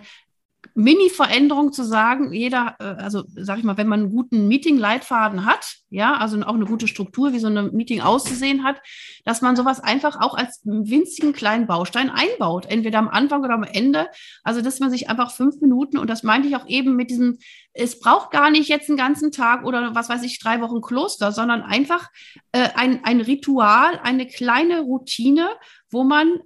Mini-Veränderung 0.74 1.72
zu 1.72 1.84
sagen, 1.84 2.32
jeder, 2.32 2.76
äh, 2.78 2.84
also 2.84 3.24
sag 3.34 3.58
ich 3.58 3.64
mal, 3.64 3.76
wenn 3.76 3.86
man 3.86 4.00
einen 4.00 4.10
guten 4.10 4.48
Meeting-Leitfaden 4.48 5.44
hat, 5.44 5.76
ja, 5.90 6.16
also 6.16 6.40
auch 6.42 6.54
eine 6.54 6.64
gute 6.64 6.88
Struktur, 6.88 7.32
wie 7.32 7.38
so 7.38 7.48
ein 7.48 7.72
Meeting 7.72 8.00
auszusehen 8.00 8.64
hat, 8.64 8.80
dass 9.24 9.42
man 9.42 9.56
sowas 9.56 9.80
einfach 9.80 10.20
auch 10.20 10.34
als 10.34 10.60
winzigen 10.64 11.32
kleinen 11.32 11.66
Baustein 11.66 12.10
einbaut, 12.10 12.66
entweder 12.66 12.98
am 12.98 13.08
Anfang 13.08 13.44
oder 13.44 13.54
am 13.54 13.62
Ende. 13.62 14.08
Also, 14.42 14.60
dass 14.60 14.80
man 14.80 14.90
sich 14.90 15.08
einfach 15.08 15.30
fünf 15.30 15.60
Minuten, 15.60 15.98
und 15.98 16.10
das 16.10 16.22
meinte 16.22 16.48
ich 16.48 16.56
auch 16.56 16.66
eben 16.66 16.96
mit 16.96 17.10
diesem, 17.10 17.38
es 17.72 18.00
braucht 18.00 18.30
gar 18.30 18.50
nicht 18.50 18.68
jetzt 18.68 18.88
einen 18.88 18.98
ganzen 18.98 19.30
Tag 19.30 19.64
oder 19.64 19.94
was 19.94 20.08
weiß 20.08 20.22
ich, 20.24 20.38
drei 20.40 20.60
Wochen 20.60 20.80
Kloster, 20.80 21.32
sondern 21.32 21.62
einfach 21.62 22.10
äh, 22.52 22.68
ein, 22.74 23.04
ein 23.04 23.20
Ritual, 23.20 24.00
eine 24.02 24.26
kleine 24.26 24.80
Routine, 24.80 25.48
wo 25.90 26.04
man 26.04 26.40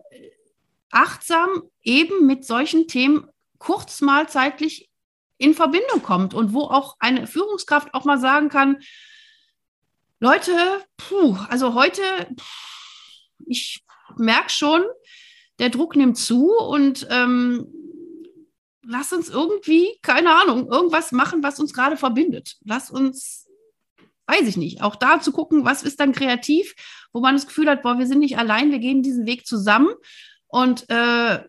achtsam 0.91 1.49
eben 1.83 2.27
mit 2.27 2.45
solchen 2.45 2.87
Themen 2.87 3.29
kurz 3.59 4.01
mal 4.01 4.29
zeitlich 4.29 4.89
in 5.39 5.55
Verbindung 5.55 6.03
kommt 6.03 6.35
und 6.35 6.53
wo 6.53 6.63
auch 6.63 6.97
eine 6.99 7.27
Führungskraft 7.27 7.95
auch 7.95 8.05
mal 8.05 8.19
sagen 8.19 8.49
kann, 8.49 8.79
Leute, 10.21 10.53
puh, 10.97 11.37
also 11.49 11.75
heute, 11.75 12.03
ich 13.47 13.85
merke 14.17 14.51
schon, 14.51 14.85
der 15.61 15.71
Druck 15.71 15.95
nimmt 15.95 16.19
zu 16.19 16.51
und 16.57 17.07
ähm, 17.11 17.67
lass 18.83 19.13
uns 19.13 19.29
irgendwie, 19.29 19.97
keine 20.03 20.35
Ahnung, 20.35 20.69
irgendwas 20.69 21.13
machen, 21.13 21.43
was 21.43 21.61
uns 21.61 21.73
gerade 21.73 21.97
verbindet. 21.97 22.57
Lass 22.65 22.91
uns, 22.91 23.49
weiß 24.27 24.49
ich 24.49 24.57
nicht, 24.57 24.83
auch 24.83 24.97
da 24.97 25.21
zu 25.21 25.31
gucken, 25.31 25.65
was 25.65 25.83
ist 25.85 26.01
dann 26.01 26.13
kreativ, 26.13 26.75
wo 27.13 27.21
man 27.21 27.37
das 27.37 27.47
Gefühl 27.47 27.71
hat, 27.71 27.83
boah, 27.83 27.99
wir 27.99 28.07
sind 28.07 28.19
nicht 28.19 28.39
allein, 28.39 28.73
wir 28.73 28.81
gehen 28.81 29.03
diesen 29.03 29.27
Weg 29.27 29.47
zusammen 29.47 29.91
und 30.49 30.89
äh, 30.91 31.45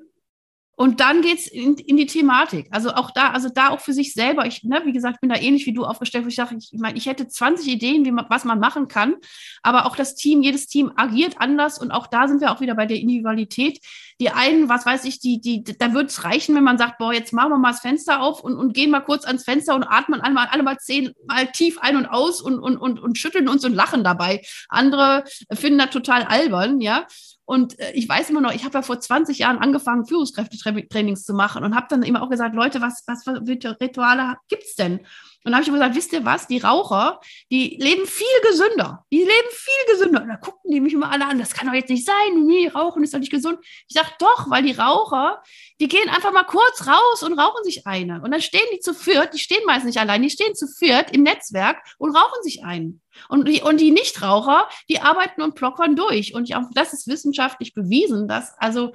und 0.80 1.02
dann 1.02 1.22
geht's 1.22 1.46
in, 1.46 1.76
in 1.76 1.98
die 1.98 2.06
Thematik. 2.06 2.68
Also 2.72 2.92
auch 2.92 3.12
da, 3.12 3.32
also 3.32 3.50
da 3.50 3.68
auch 3.68 3.82
für 3.82 3.92
sich 3.92 4.14
selber. 4.14 4.46
Ich, 4.46 4.64
ne, 4.64 4.82
wie 4.86 4.94
gesagt, 4.94 5.20
bin 5.20 5.30
da 5.30 5.36
ähnlich 5.36 5.66
wie 5.66 5.74
du 5.74 5.84
aufgestellt, 5.84 6.24
wo 6.24 6.30
ich 6.30 6.36
sage, 6.36 6.56
ich, 6.58 6.72
meine, 6.80 6.98
ich 6.98 7.06
hätte 7.06 7.28
20 7.28 7.68
Ideen, 7.68 8.06
wie 8.06 8.14
man, 8.14 8.28
was 8.30 8.46
man 8.46 8.62
machen 8.62 8.88
kann. 8.88 9.16
Aber 9.62 9.86
auch 9.86 9.98
das 9.98 10.16
Team, 10.16 10.42
jedes 10.42 10.68
Team 10.68 10.94
agiert 10.96 11.42
anders. 11.42 11.80
Und 11.80 11.92
auch 11.92 12.08
da 12.08 12.30
sind 12.30 12.40
wir 12.40 12.50
auch 12.50 12.62
wieder 12.62 12.76
bei 12.76 12.86
der 12.86 12.96
Individualität. 12.96 13.82
Die 14.22 14.30
einen, 14.30 14.70
was 14.70 14.86
weiß 14.86 15.04
ich, 15.04 15.20
die, 15.20 15.42
die, 15.42 15.66
da 15.66 15.94
wird 15.94 16.12
es 16.12 16.24
reichen, 16.24 16.56
wenn 16.56 16.64
man 16.64 16.78
sagt, 16.78 16.98
boah, 16.98 17.12
jetzt 17.12 17.34
machen 17.34 17.52
wir 17.52 17.58
mal 17.58 17.72
das 17.72 17.82
Fenster 17.82 18.22
auf 18.22 18.42
und, 18.42 18.56
und 18.56 18.74
gehen 18.74 18.90
mal 18.90 19.02
kurz 19.02 19.26
ans 19.26 19.44
Fenster 19.44 19.76
und 19.76 19.84
atmen 19.84 20.22
einmal, 20.22 20.48
alle 20.50 20.64
mal 20.64 20.78
zehn 20.78 21.12
mal 21.28 21.48
tief 21.48 21.80
ein 21.80 21.98
und 21.98 22.06
aus 22.06 22.42
und, 22.42 22.58
und, 22.58 22.78
und, 22.78 23.02
und 23.02 23.18
schütteln 23.18 23.50
uns 23.50 23.66
und 23.66 23.74
lachen 23.74 24.06
dabei. 24.06 24.44
Andere 24.70 25.26
finden 25.52 25.80
das 25.80 25.90
total 25.90 26.24
albern, 26.24 26.80
ja. 26.80 27.06
Und 27.50 27.80
äh, 27.80 27.94
ich 27.94 28.08
weiß 28.08 28.30
immer 28.30 28.42
noch, 28.42 28.54
ich 28.54 28.64
habe 28.64 28.76
ja 28.76 28.84
vor 28.84 29.00
20 29.00 29.40
Jahren 29.40 29.58
angefangen, 29.58 30.06
Führungskräftetrainings 30.06 31.26
zu 31.26 31.34
machen 31.34 31.64
und 31.64 31.76
habe 31.76 31.88
dann 31.90 32.04
immer 32.04 32.22
auch 32.22 32.30
gesagt, 32.30 32.54
Leute, 32.54 32.80
was, 32.80 33.02
was 33.08 33.24
für 33.24 33.42
Rituale 33.42 34.36
gibt 34.50 34.66
es 34.66 34.76
denn? 34.76 35.00
Und 35.44 35.52
dann 35.52 35.56
habe 35.56 35.64
ich 35.64 35.68
immer 35.70 35.78
gesagt, 35.78 35.96
wisst 35.96 36.14
ihr 36.14 36.26
was, 36.26 36.48
die 36.48 36.58
Raucher, 36.58 37.22
die 37.50 37.78
leben 37.80 38.06
viel 38.06 38.28
gesünder. 38.50 39.06
Die 39.12 39.20
leben 39.20 39.50
viel 39.52 39.94
gesünder. 39.94 40.22
Und 40.22 40.28
da 40.28 40.36
gucken 40.36 40.70
die 40.70 40.82
mich 40.82 40.94
immer 40.94 41.12
alle 41.12 41.26
an, 41.26 41.40
das 41.40 41.54
kann 41.54 41.68
doch 41.68 41.74
jetzt 41.74 41.90
nicht 41.90 42.06
sein. 42.06 42.46
Nee, 42.46 42.68
Rauchen 42.68 43.04
ist 43.04 43.14
doch 43.14 43.20
nicht 43.20 43.32
gesund. 43.32 43.58
Ich 43.88 43.96
sage 43.96 44.10
doch, 44.20 44.50
weil 44.50 44.64
die 44.64 44.74
Raucher, 44.74 45.42
die 45.80 45.88
gehen 45.88 46.10
einfach 46.10 46.34
mal 46.34 46.44
kurz 46.44 46.86
raus 46.86 47.24
und 47.24 47.40
rauchen 47.40 47.64
sich 47.64 47.88
eine. 47.88 48.22
Und 48.22 48.32
dann 48.32 48.42
stehen 48.42 48.68
die 48.74 48.80
zu 48.80 48.94
viert, 48.94 49.34
die 49.34 49.40
stehen 49.40 49.66
meist 49.66 49.86
nicht 49.86 50.00
allein, 50.00 50.22
die 50.22 50.30
stehen 50.30 50.56
zu 50.56 50.68
viert 50.68 51.16
im 51.16 51.24
Netzwerk 51.24 51.78
und 51.98 52.16
rauchen 52.16 52.44
sich 52.44 52.66
einen. 52.66 53.02
Und 53.30 53.48
die, 53.48 53.62
und 53.62 53.78
die 53.80 53.92
Nichtraucher, 53.92 54.68
die 54.90 55.00
arbeiten 55.00 55.42
und 55.42 55.56
plockern 55.56 55.96
durch. 55.96 56.34
Und 56.34 56.54
auch 56.54 56.64
das 56.74 56.92
ist 56.94 57.08
wissenschaftlich 57.08 57.74
bewiesen, 57.74 58.28
dass 58.28 58.58
also 58.58 58.92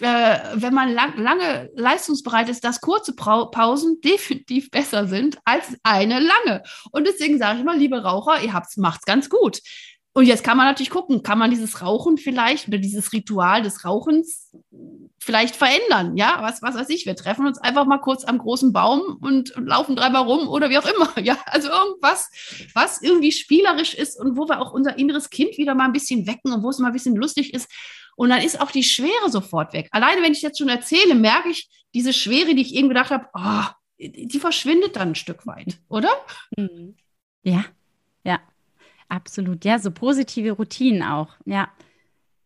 äh, 0.00 0.38
wenn 0.54 0.74
man 0.74 0.92
lang, 0.92 1.16
lange 1.16 1.70
leistungsbereit 1.76 2.48
ist, 2.48 2.64
dass 2.64 2.80
kurze 2.80 3.14
Pausen 3.14 4.00
definitiv 4.00 4.70
besser 4.70 5.06
sind 5.06 5.38
als 5.44 5.76
eine 5.82 6.20
lange. 6.20 6.62
Und 6.90 7.06
deswegen 7.06 7.38
sage 7.38 7.58
ich 7.58 7.64
mal, 7.64 7.78
liebe 7.78 8.02
Raucher, 8.02 8.42
ihr 8.42 8.52
macht 8.76 9.00
es 9.00 9.04
ganz 9.04 9.28
gut. 9.28 9.60
Und 10.16 10.26
jetzt 10.26 10.44
kann 10.44 10.56
man 10.56 10.66
natürlich 10.66 10.90
gucken, 10.90 11.24
kann 11.24 11.40
man 11.40 11.50
dieses 11.50 11.82
Rauchen 11.82 12.18
vielleicht 12.18 12.68
oder 12.68 12.78
dieses 12.78 13.12
Ritual 13.12 13.62
des 13.62 13.84
Rauchens 13.84 14.54
vielleicht 15.18 15.56
verändern? 15.56 16.16
Ja, 16.16 16.38
was, 16.40 16.62
was 16.62 16.76
weiß 16.76 16.88
ich, 16.90 17.04
wir 17.04 17.16
treffen 17.16 17.48
uns 17.48 17.58
einfach 17.58 17.84
mal 17.84 17.98
kurz 17.98 18.22
am 18.24 18.38
großen 18.38 18.72
Baum 18.72 19.18
und 19.20 19.52
laufen 19.56 19.96
dreimal 19.96 20.22
rum 20.22 20.46
oder 20.46 20.70
wie 20.70 20.78
auch 20.78 20.86
immer. 20.86 21.12
Ja, 21.24 21.38
also 21.46 21.68
irgendwas, 21.68 22.30
was 22.74 23.02
irgendwie 23.02 23.32
spielerisch 23.32 23.94
ist 23.94 24.20
und 24.20 24.36
wo 24.36 24.48
wir 24.48 24.60
auch 24.60 24.72
unser 24.72 24.98
inneres 24.98 25.30
Kind 25.30 25.58
wieder 25.58 25.74
mal 25.74 25.86
ein 25.86 25.92
bisschen 25.92 26.28
wecken 26.28 26.52
und 26.52 26.62
wo 26.62 26.70
es 26.70 26.78
mal 26.78 26.88
ein 26.88 26.92
bisschen 26.92 27.16
lustig 27.16 27.52
ist. 27.52 27.68
Und 28.16 28.30
dann 28.30 28.42
ist 28.42 28.60
auch 28.60 28.70
die 28.70 28.84
Schwere 28.84 29.28
sofort 29.28 29.72
weg. 29.72 29.88
Alleine, 29.90 30.22
wenn 30.22 30.32
ich 30.32 30.42
jetzt 30.42 30.58
schon 30.58 30.68
erzähle, 30.68 31.14
merke 31.14 31.50
ich 31.50 31.68
diese 31.94 32.12
Schwere, 32.12 32.54
die 32.54 32.62
ich 32.62 32.74
eben 32.74 32.88
gedacht 32.88 33.10
habe, 33.10 33.26
oh, 33.34 33.64
die 33.98 34.40
verschwindet 34.40 34.96
dann 34.96 35.10
ein 35.10 35.14
Stück 35.14 35.46
weit, 35.46 35.78
oder? 35.88 36.10
Mhm. 36.56 36.96
Ja, 37.42 37.64
ja. 38.24 38.40
Absolut, 39.08 39.64
ja, 39.64 39.78
so 39.78 39.90
positive 39.90 40.52
Routinen 40.52 41.02
auch, 41.02 41.28
ja. 41.44 41.68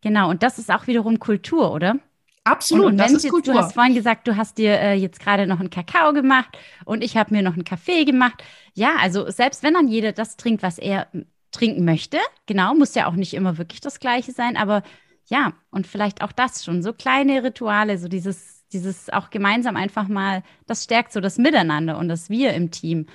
Genau, 0.01 0.29
und 0.29 0.43
das 0.43 0.59
ist 0.59 0.69
auch 0.69 0.87
wiederum 0.87 1.19
Kultur, 1.19 1.73
oder? 1.73 1.97
Absolut, 2.43 2.85
und, 2.85 2.91
und 2.93 2.97
das 2.97 3.11
ist 3.11 3.23
jetzt, 3.23 3.31
Kultur. 3.31 3.53
Du 3.53 3.59
hast 3.59 3.73
vorhin 3.73 3.95
gesagt, 3.95 4.27
du 4.27 4.35
hast 4.35 4.57
dir 4.57 4.79
äh, 4.79 4.93
jetzt 4.93 5.19
gerade 5.19 5.45
noch 5.45 5.59
einen 5.59 5.69
Kakao 5.69 6.13
gemacht 6.13 6.57
und 6.85 7.03
ich 7.03 7.17
habe 7.17 7.33
mir 7.33 7.41
noch 7.41 7.53
einen 7.53 7.63
Kaffee 7.63 8.05
gemacht. 8.05 8.43
Ja, 8.73 8.95
also 8.99 9.29
selbst 9.29 9.61
wenn 9.63 9.73
dann 9.73 9.87
jeder 9.87 10.13
das 10.13 10.37
trinkt, 10.37 10.63
was 10.63 10.77
er 10.77 11.07
trinken 11.51 11.85
möchte, 11.85 12.17
genau, 12.45 12.73
muss 12.75 12.95
ja 12.95 13.07
auch 13.07 13.13
nicht 13.13 13.33
immer 13.33 13.57
wirklich 13.57 13.81
das 13.81 13.99
Gleiche 13.99 14.31
sein, 14.31 14.57
aber 14.57 14.83
ja, 15.29 15.53
und 15.71 15.87
vielleicht 15.87 16.21
auch 16.21 16.31
das 16.31 16.63
schon, 16.63 16.83
so 16.83 16.93
kleine 16.93 17.43
Rituale, 17.43 17.97
so 17.97 18.07
dieses, 18.07 18.65
dieses 18.73 19.09
auch 19.09 19.29
gemeinsam 19.29 19.75
einfach 19.75 20.07
mal, 20.07 20.43
das 20.67 20.83
stärkt 20.83 21.13
so 21.13 21.21
das 21.21 21.37
Miteinander 21.37 21.97
und 21.97 22.09
das 22.09 22.29
Wir 22.29 22.53
im 22.53 22.71
Team. 22.71 23.07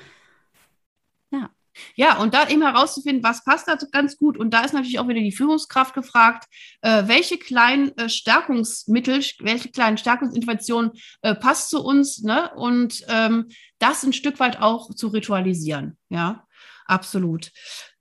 Ja, 1.96 2.18
und 2.18 2.35
da 2.35 2.48
eben 2.48 2.62
herauszufinden, 2.62 3.22
was 3.24 3.44
passt 3.44 3.68
dazu 3.68 3.87
ganz 3.90 4.16
gut. 4.16 4.37
Und 4.37 4.50
da 4.50 4.62
ist 4.62 4.72
natürlich 4.72 4.98
auch 4.98 5.09
wieder 5.09 5.20
die 5.20 5.33
Führungskraft 5.33 5.94
gefragt, 5.94 6.44
äh, 6.83 7.05
welche 7.07 7.38
kleinen 7.38 7.96
äh, 7.98 8.09
Stärkungsmittel, 8.09 9.20
welche 9.40 9.70
kleinen 9.70 9.98
Stärkungsinterventionen 9.98 10.92
äh, 11.22 11.35
passt 11.35 11.70
zu 11.70 11.83
uns, 11.85 12.22
ne? 12.22 12.50
Und 12.55 13.05
ähm, 13.09 13.48
das 13.79 14.05
ein 14.05 14.12
Stück 14.12 14.40
weit 14.40 14.61
auch 14.61 14.94
zu 14.94 15.09
ritualisieren. 15.09 15.98
Ja, 16.09 16.46
absolut. 16.87 17.50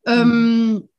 Mhm. 0.05 0.11
Ähm, 0.11 0.89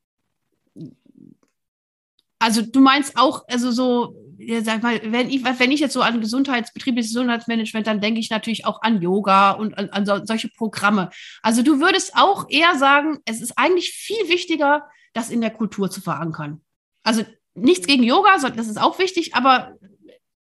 also 2.44 2.60
du 2.60 2.80
meinst 2.80 3.16
auch, 3.16 3.44
also 3.48 3.70
so 3.70 4.14
sag 4.62 4.82
mal, 4.82 5.00
wenn 5.04 5.30
ich, 5.30 5.42
wenn 5.44 5.70
ich 5.70 5.80
jetzt 5.80 5.94
so 5.94 6.02
an 6.02 6.20
gesundheitsbetriebliches 6.20 7.12
Gesundheitsmanagement, 7.12 7.86
dann 7.86 8.00
denke 8.00 8.20
ich 8.20 8.28
natürlich 8.28 8.66
auch 8.66 8.82
an 8.82 9.00
Yoga 9.00 9.52
und 9.52 9.78
an, 9.78 9.88
an 9.90 10.04
so, 10.04 10.24
solche 10.24 10.48
Programme. 10.48 11.10
Also 11.42 11.62
du 11.62 11.80
würdest 11.80 12.12
auch 12.14 12.50
eher 12.50 12.76
sagen, 12.76 13.18
es 13.24 13.40
ist 13.40 13.56
eigentlich 13.56 13.92
viel 13.92 14.28
wichtiger, 14.28 14.86
das 15.14 15.30
in 15.30 15.40
der 15.40 15.50
Kultur 15.50 15.90
zu 15.90 16.02
verankern. 16.02 16.60
Also 17.02 17.22
nichts 17.54 17.86
gegen 17.86 18.02
Yoga, 18.02 18.36
das 18.36 18.68
ist 18.68 18.80
auch 18.80 18.98
wichtig, 18.98 19.34
aber 19.34 19.74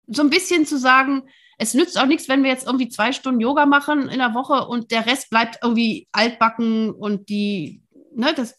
so 0.07 0.21
ein 0.21 0.29
bisschen 0.29 0.65
zu 0.65 0.77
sagen, 0.77 1.23
es 1.57 1.73
nützt 1.73 1.97
auch 1.97 2.07
nichts, 2.07 2.27
wenn 2.27 2.43
wir 2.43 2.49
jetzt 2.49 2.65
irgendwie 2.65 2.89
zwei 2.89 3.13
Stunden 3.13 3.39
Yoga 3.39 3.65
machen 3.65 4.09
in 4.09 4.19
der 4.19 4.33
Woche 4.33 4.67
und 4.67 4.91
der 4.91 5.05
Rest 5.05 5.29
bleibt 5.29 5.59
irgendwie 5.63 6.07
altbacken 6.11 6.91
und 6.91 7.29
die, 7.29 7.81
ne, 8.13 8.33
das. 8.35 8.57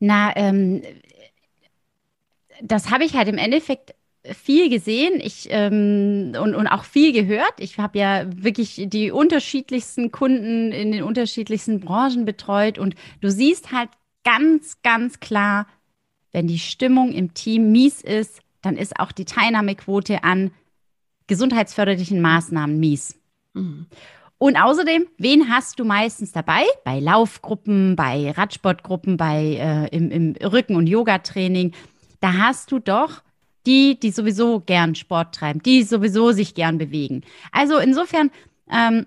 Na, 0.00 0.34
ähm, 0.36 0.82
das 2.62 2.90
habe 2.90 3.04
ich 3.04 3.14
halt 3.14 3.28
im 3.28 3.38
Endeffekt 3.38 3.94
viel 4.24 4.68
gesehen 4.68 5.18
ich, 5.20 5.48
ähm, 5.50 6.32
und, 6.40 6.54
und 6.54 6.66
auch 6.66 6.84
viel 6.84 7.12
gehört. 7.12 7.54
Ich 7.58 7.78
habe 7.78 7.98
ja 7.98 8.24
wirklich 8.26 8.82
die 8.86 9.10
unterschiedlichsten 9.10 10.10
Kunden 10.10 10.72
in 10.72 10.92
den 10.92 11.02
unterschiedlichsten 11.02 11.80
Branchen 11.80 12.24
betreut 12.24 12.78
und 12.78 12.94
du 13.20 13.30
siehst 13.30 13.72
halt 13.72 13.88
ganz, 14.24 14.82
ganz 14.82 15.20
klar, 15.20 15.66
wenn 16.32 16.46
die 16.46 16.58
Stimmung 16.58 17.12
im 17.12 17.32
Team 17.34 17.72
mies 17.72 18.02
ist, 18.02 18.40
dann 18.62 18.76
ist 18.76 19.00
auch 19.00 19.12
die 19.12 19.24
Teilnahmequote 19.24 20.22
an 20.22 20.50
gesundheitsförderlichen 21.26 22.20
Maßnahmen 22.20 22.78
mies. 22.78 23.18
Mhm. 23.54 23.86
Und 24.40 24.56
außerdem, 24.56 25.06
wen 25.18 25.48
hast 25.48 25.78
du 25.78 25.84
meistens 25.84 26.32
dabei? 26.32 26.64
Bei 26.84 26.98
Laufgruppen, 26.98 27.94
bei 27.94 28.32
Radsportgruppen, 28.32 29.16
bei 29.16 29.56
äh, 29.60 29.96
im, 29.96 30.10
im 30.10 30.34
Rücken- 30.42 30.74
und 30.74 30.88
Yogatraining 30.88 31.72
da 32.20 32.34
hast 32.34 32.70
du 32.70 32.78
doch 32.78 33.22
die, 33.66 33.98
die 33.98 34.10
sowieso 34.10 34.60
gern 34.60 34.94
Sport 34.94 35.34
treiben, 35.34 35.62
die 35.62 35.82
sowieso 35.82 36.32
sich 36.32 36.54
gern 36.54 36.78
bewegen. 36.78 37.22
Also 37.52 37.78
insofern, 37.78 38.30
ähm, 38.70 39.06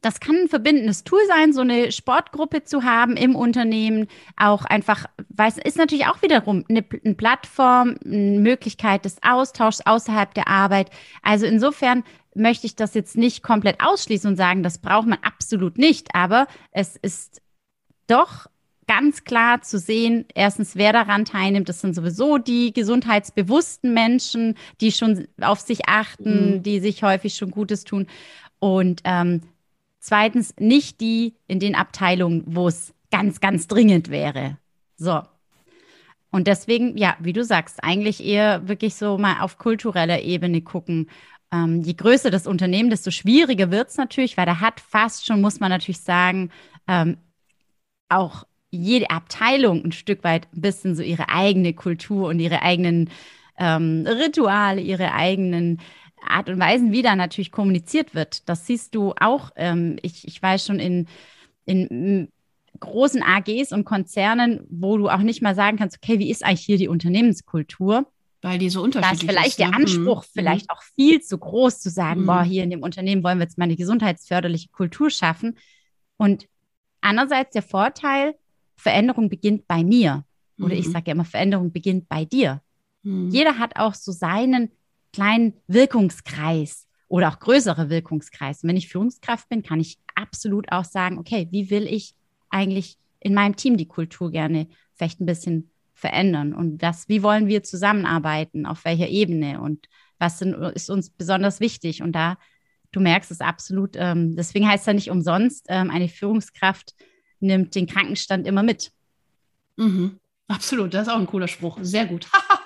das 0.00 0.20
kann 0.20 0.36
ein 0.36 0.48
verbindendes 0.48 1.02
Tool 1.02 1.20
sein, 1.26 1.52
so 1.52 1.60
eine 1.60 1.90
Sportgruppe 1.90 2.62
zu 2.62 2.84
haben 2.84 3.16
im 3.16 3.34
Unternehmen. 3.34 4.06
Auch 4.36 4.64
einfach, 4.64 5.06
weil 5.28 5.48
es 5.48 5.58
ist 5.58 5.76
natürlich 5.76 6.06
auch 6.06 6.22
wiederum 6.22 6.64
eine, 6.68 6.84
eine 7.04 7.14
Plattform, 7.14 7.96
eine 8.04 8.38
Möglichkeit 8.38 9.04
des 9.04 9.16
Austauschs 9.22 9.84
außerhalb 9.84 10.32
der 10.34 10.48
Arbeit. 10.48 10.90
Also 11.22 11.46
insofern 11.46 12.04
möchte 12.34 12.66
ich 12.66 12.76
das 12.76 12.94
jetzt 12.94 13.16
nicht 13.16 13.42
komplett 13.42 13.80
ausschließen 13.80 14.30
und 14.30 14.36
sagen, 14.36 14.62
das 14.62 14.78
braucht 14.78 15.08
man 15.08 15.18
absolut 15.22 15.78
nicht. 15.78 16.14
Aber 16.14 16.46
es 16.70 16.96
ist 16.96 17.42
doch 18.06 18.46
ganz 18.86 19.24
klar 19.24 19.62
zu 19.62 19.78
sehen, 19.78 20.26
erstens, 20.34 20.76
wer 20.76 20.92
daran 20.92 21.24
teilnimmt, 21.24 21.68
das 21.68 21.80
sind 21.80 21.94
sowieso 21.94 22.38
die 22.38 22.72
gesundheitsbewussten 22.72 23.92
Menschen, 23.92 24.56
die 24.80 24.92
schon 24.92 25.26
auf 25.40 25.60
sich 25.60 25.88
achten, 25.88 26.54
mhm. 26.54 26.62
die 26.62 26.78
sich 26.80 27.02
häufig 27.02 27.34
schon 27.34 27.50
Gutes 27.50 27.84
tun. 27.84 28.06
Und 28.60 29.02
ähm, 29.04 29.42
Zweitens 30.08 30.54
nicht 30.58 31.02
die 31.02 31.34
in 31.48 31.60
den 31.60 31.74
Abteilungen, 31.74 32.42
wo 32.46 32.66
es 32.66 32.94
ganz, 33.10 33.40
ganz 33.40 33.68
dringend 33.68 34.08
wäre. 34.08 34.56
So. 34.96 35.20
Und 36.30 36.46
deswegen, 36.46 36.96
ja, 36.96 37.14
wie 37.20 37.34
du 37.34 37.44
sagst, 37.44 37.84
eigentlich 37.84 38.24
eher 38.24 38.66
wirklich 38.68 38.94
so 38.94 39.18
mal 39.18 39.42
auf 39.42 39.58
kultureller 39.58 40.22
Ebene 40.22 40.62
gucken. 40.62 41.10
Ähm, 41.52 41.82
je 41.82 41.92
größer 41.92 42.30
das 42.30 42.46
Unternehmen, 42.46 42.88
desto 42.88 43.10
schwieriger 43.10 43.70
wird 43.70 43.90
es 43.90 43.98
natürlich, 43.98 44.38
weil 44.38 44.46
da 44.46 44.60
hat 44.60 44.80
fast 44.80 45.26
schon, 45.26 45.42
muss 45.42 45.60
man 45.60 45.68
natürlich 45.68 46.00
sagen, 46.00 46.52
ähm, 46.86 47.18
auch 48.08 48.44
jede 48.70 49.10
Abteilung 49.10 49.84
ein 49.84 49.92
Stück 49.92 50.24
weit 50.24 50.48
ein 50.54 50.62
bisschen 50.62 50.96
so 50.96 51.02
ihre 51.02 51.28
eigene 51.28 51.74
Kultur 51.74 52.28
und 52.28 52.40
ihre 52.40 52.62
eigenen 52.62 53.10
ähm, 53.58 54.06
Rituale, 54.06 54.80
ihre 54.80 55.12
eigenen 55.12 55.82
Art 56.26 56.48
und 56.48 56.58
Weisen, 56.58 56.92
wie 56.92 57.02
da 57.02 57.16
natürlich 57.16 57.52
kommuniziert 57.52 58.14
wird. 58.14 58.48
Das 58.48 58.66
siehst 58.66 58.94
du 58.94 59.14
auch. 59.20 59.50
Ähm, 59.56 59.98
ich, 60.02 60.26
ich 60.26 60.42
weiß 60.42 60.66
schon 60.66 60.78
in, 60.78 61.06
in 61.64 62.28
großen 62.80 63.22
AGs 63.22 63.72
und 63.72 63.84
Konzernen, 63.84 64.66
wo 64.70 64.96
du 64.96 65.08
auch 65.08 65.18
nicht 65.18 65.42
mal 65.42 65.54
sagen 65.54 65.76
kannst, 65.76 65.98
okay, 66.02 66.18
wie 66.18 66.30
ist 66.30 66.44
eigentlich 66.44 66.64
hier 66.64 66.78
die 66.78 66.88
Unternehmenskultur? 66.88 68.06
Weil 68.40 68.58
die 68.58 68.70
so 68.70 68.82
unterschiedlich 68.82 69.22
ist. 69.22 69.28
Da 69.28 69.32
ist 69.32 69.36
vielleicht 69.36 69.48
ist, 69.50 69.58
der 69.58 69.70
ne? 69.70 69.76
Anspruch 69.76 70.22
mhm. 70.22 70.28
vielleicht 70.32 70.70
auch 70.70 70.82
viel 70.94 71.20
zu 71.20 71.38
groß 71.38 71.80
zu 71.80 71.90
sagen, 71.90 72.22
mhm. 72.22 72.26
boah, 72.26 72.42
hier 72.42 72.62
in 72.62 72.70
dem 72.70 72.82
Unternehmen 72.82 73.24
wollen 73.24 73.38
wir 73.38 73.44
jetzt 73.44 73.58
mal 73.58 73.64
eine 73.64 73.76
gesundheitsförderliche 73.76 74.68
Kultur 74.68 75.10
schaffen. 75.10 75.58
Und 76.16 76.46
andererseits 77.00 77.52
der 77.52 77.62
Vorteil, 77.62 78.34
Veränderung 78.76 79.28
beginnt 79.28 79.66
bei 79.66 79.82
mir. 79.82 80.24
Oder 80.58 80.74
mhm. 80.74 80.80
ich 80.80 80.90
sage 80.90 81.06
ja 81.06 81.12
immer, 81.12 81.24
Veränderung 81.24 81.72
beginnt 81.72 82.08
bei 82.08 82.24
dir. 82.24 82.62
Mhm. 83.02 83.30
Jeder 83.30 83.58
hat 83.58 83.76
auch 83.76 83.94
so 83.94 84.12
seinen 84.12 84.70
kleinen 85.12 85.54
Wirkungskreis 85.66 86.86
oder 87.08 87.28
auch 87.28 87.38
größere 87.38 87.90
Wirkungskreis. 87.90 88.62
Und 88.62 88.68
wenn 88.68 88.76
ich 88.76 88.88
Führungskraft 88.88 89.48
bin, 89.48 89.62
kann 89.62 89.80
ich 89.80 89.98
absolut 90.14 90.70
auch 90.72 90.84
sagen, 90.84 91.18
okay, 91.18 91.48
wie 91.50 91.70
will 91.70 91.86
ich 91.86 92.14
eigentlich 92.50 92.96
in 93.20 93.34
meinem 93.34 93.56
Team 93.56 93.76
die 93.76 93.88
Kultur 93.88 94.30
gerne 94.30 94.68
vielleicht 94.94 95.20
ein 95.20 95.26
bisschen 95.26 95.70
verändern 95.94 96.54
und 96.54 96.78
das, 96.78 97.08
wie 97.08 97.24
wollen 97.24 97.48
wir 97.48 97.64
zusammenarbeiten, 97.64 98.66
auf 98.66 98.84
welcher 98.84 99.08
Ebene 99.08 99.60
und 99.60 99.88
was 100.18 100.38
sind, 100.38 100.54
ist 100.54 100.90
uns 100.90 101.10
besonders 101.10 101.58
wichtig. 101.60 102.02
Und 102.02 102.12
da, 102.12 102.38
du 102.92 103.00
merkst 103.00 103.30
es 103.30 103.40
absolut, 103.40 103.96
ähm, 103.96 104.36
deswegen 104.36 104.68
heißt 104.68 104.82
es 104.82 104.86
ja 104.86 104.92
nicht 104.92 105.10
umsonst, 105.10 105.66
ähm, 105.68 105.90
eine 105.90 106.08
Führungskraft 106.08 106.94
nimmt 107.40 107.74
den 107.74 107.86
Krankenstand 107.86 108.46
immer 108.46 108.62
mit. 108.62 108.92
Mhm. 109.76 110.18
Absolut, 110.48 110.94
das 110.94 111.06
ist 111.06 111.12
auch 111.12 111.18
ein 111.18 111.26
cooler 111.26 111.48
Spruch. 111.48 111.78
Sehr 111.82 112.06
gut. 112.06 112.26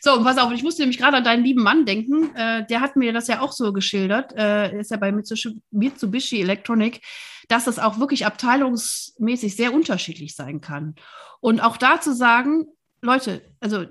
so, 0.00 0.14
und 0.14 0.24
pass 0.24 0.38
auf, 0.38 0.52
ich 0.52 0.62
musste 0.62 0.82
nämlich 0.82 0.98
gerade 0.98 1.16
an 1.16 1.24
deinen 1.24 1.44
lieben 1.44 1.62
Mann 1.62 1.84
denken. 1.84 2.34
Äh, 2.34 2.66
der 2.66 2.80
hat 2.80 2.96
mir 2.96 3.12
das 3.12 3.28
ja 3.28 3.40
auch 3.40 3.52
so 3.52 3.72
geschildert. 3.72 4.32
Äh, 4.36 4.78
ist 4.78 4.90
ja 4.90 4.96
bei 4.96 5.12
Mitsubishi 5.12 6.40
Electronic, 6.40 7.00
dass 7.48 7.64
das 7.64 7.78
auch 7.78 7.98
wirklich 7.98 8.26
abteilungsmäßig 8.26 9.56
sehr 9.56 9.72
unterschiedlich 9.72 10.34
sein 10.34 10.60
kann. 10.60 10.94
Und 11.40 11.60
auch 11.60 11.76
da 11.76 12.00
zu 12.00 12.14
sagen, 12.14 12.66
Leute, 13.02 13.42
also 13.60 13.84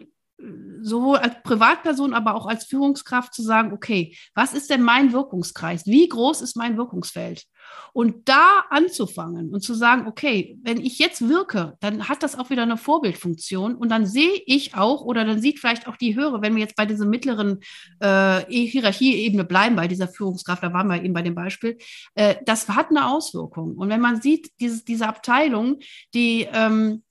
sowohl 0.82 1.18
als 1.18 1.42
Privatperson, 1.44 2.14
aber 2.14 2.36
auch 2.36 2.46
als 2.46 2.66
Führungskraft 2.66 3.34
zu 3.34 3.42
sagen, 3.42 3.72
okay, 3.74 4.16
was 4.34 4.54
ist 4.54 4.70
denn 4.70 4.82
mein 4.82 5.14
Wirkungskreis? 5.14 5.86
Wie 5.86 6.08
groß 6.08 6.42
ist 6.42 6.58
mein 6.58 6.78
Wirkungsfeld? 6.78 7.46
Und 7.94 8.28
da 8.28 8.66
anzufangen 8.70 9.50
und 9.50 9.62
zu 9.62 9.74
sagen, 9.74 10.08
okay, 10.08 10.60
wenn 10.64 10.80
ich 10.82 11.00
jetzt 11.00 11.28
wirke, 11.28 11.78
dann 11.80 12.10
hat 12.10 12.22
das 12.22 12.38
auch 12.38 12.50
wieder 12.50 12.64
eine 12.64 12.78
Vorbildfunktion 12.78 13.76
und 13.76 13.90
dann 13.90 14.06
sehe 14.06 14.42
ich 14.46 14.76
auch 14.76 15.02
oder 15.02 15.26
dann 15.26 15.42
sieht 15.42 15.60
vielleicht 15.60 15.88
auch 15.88 15.96
die 15.96 16.16
Höhere, 16.16 16.42
wenn 16.42 16.56
wir 16.56 16.62
jetzt 16.62 16.76
bei 16.76 16.86
dieser 16.86 17.06
mittleren 17.06 17.62
äh, 18.02 18.42
Hierarchieebene 18.50 19.46
bleiben, 19.46 19.76
bei 19.76 19.88
dieser 19.88 20.08
Führungskraft, 20.08 20.62
da 20.62 20.74
waren 20.74 20.88
wir 20.88 21.02
eben 21.02 21.14
bei 21.14 21.22
dem 21.22 21.36
Beispiel, 21.36 21.78
äh, 22.16 22.36
das 22.46 22.68
hat 22.68 22.90
eine 22.90 23.08
Auswirkung. 23.08 23.76
Und 23.76 23.90
wenn 23.90 24.02
man 24.02 24.22
sieht, 24.22 24.52
dieses, 24.60 24.84
diese 24.84 25.08
Abteilung, 25.08 25.80
die 26.14 26.48
ähm, 26.52 27.02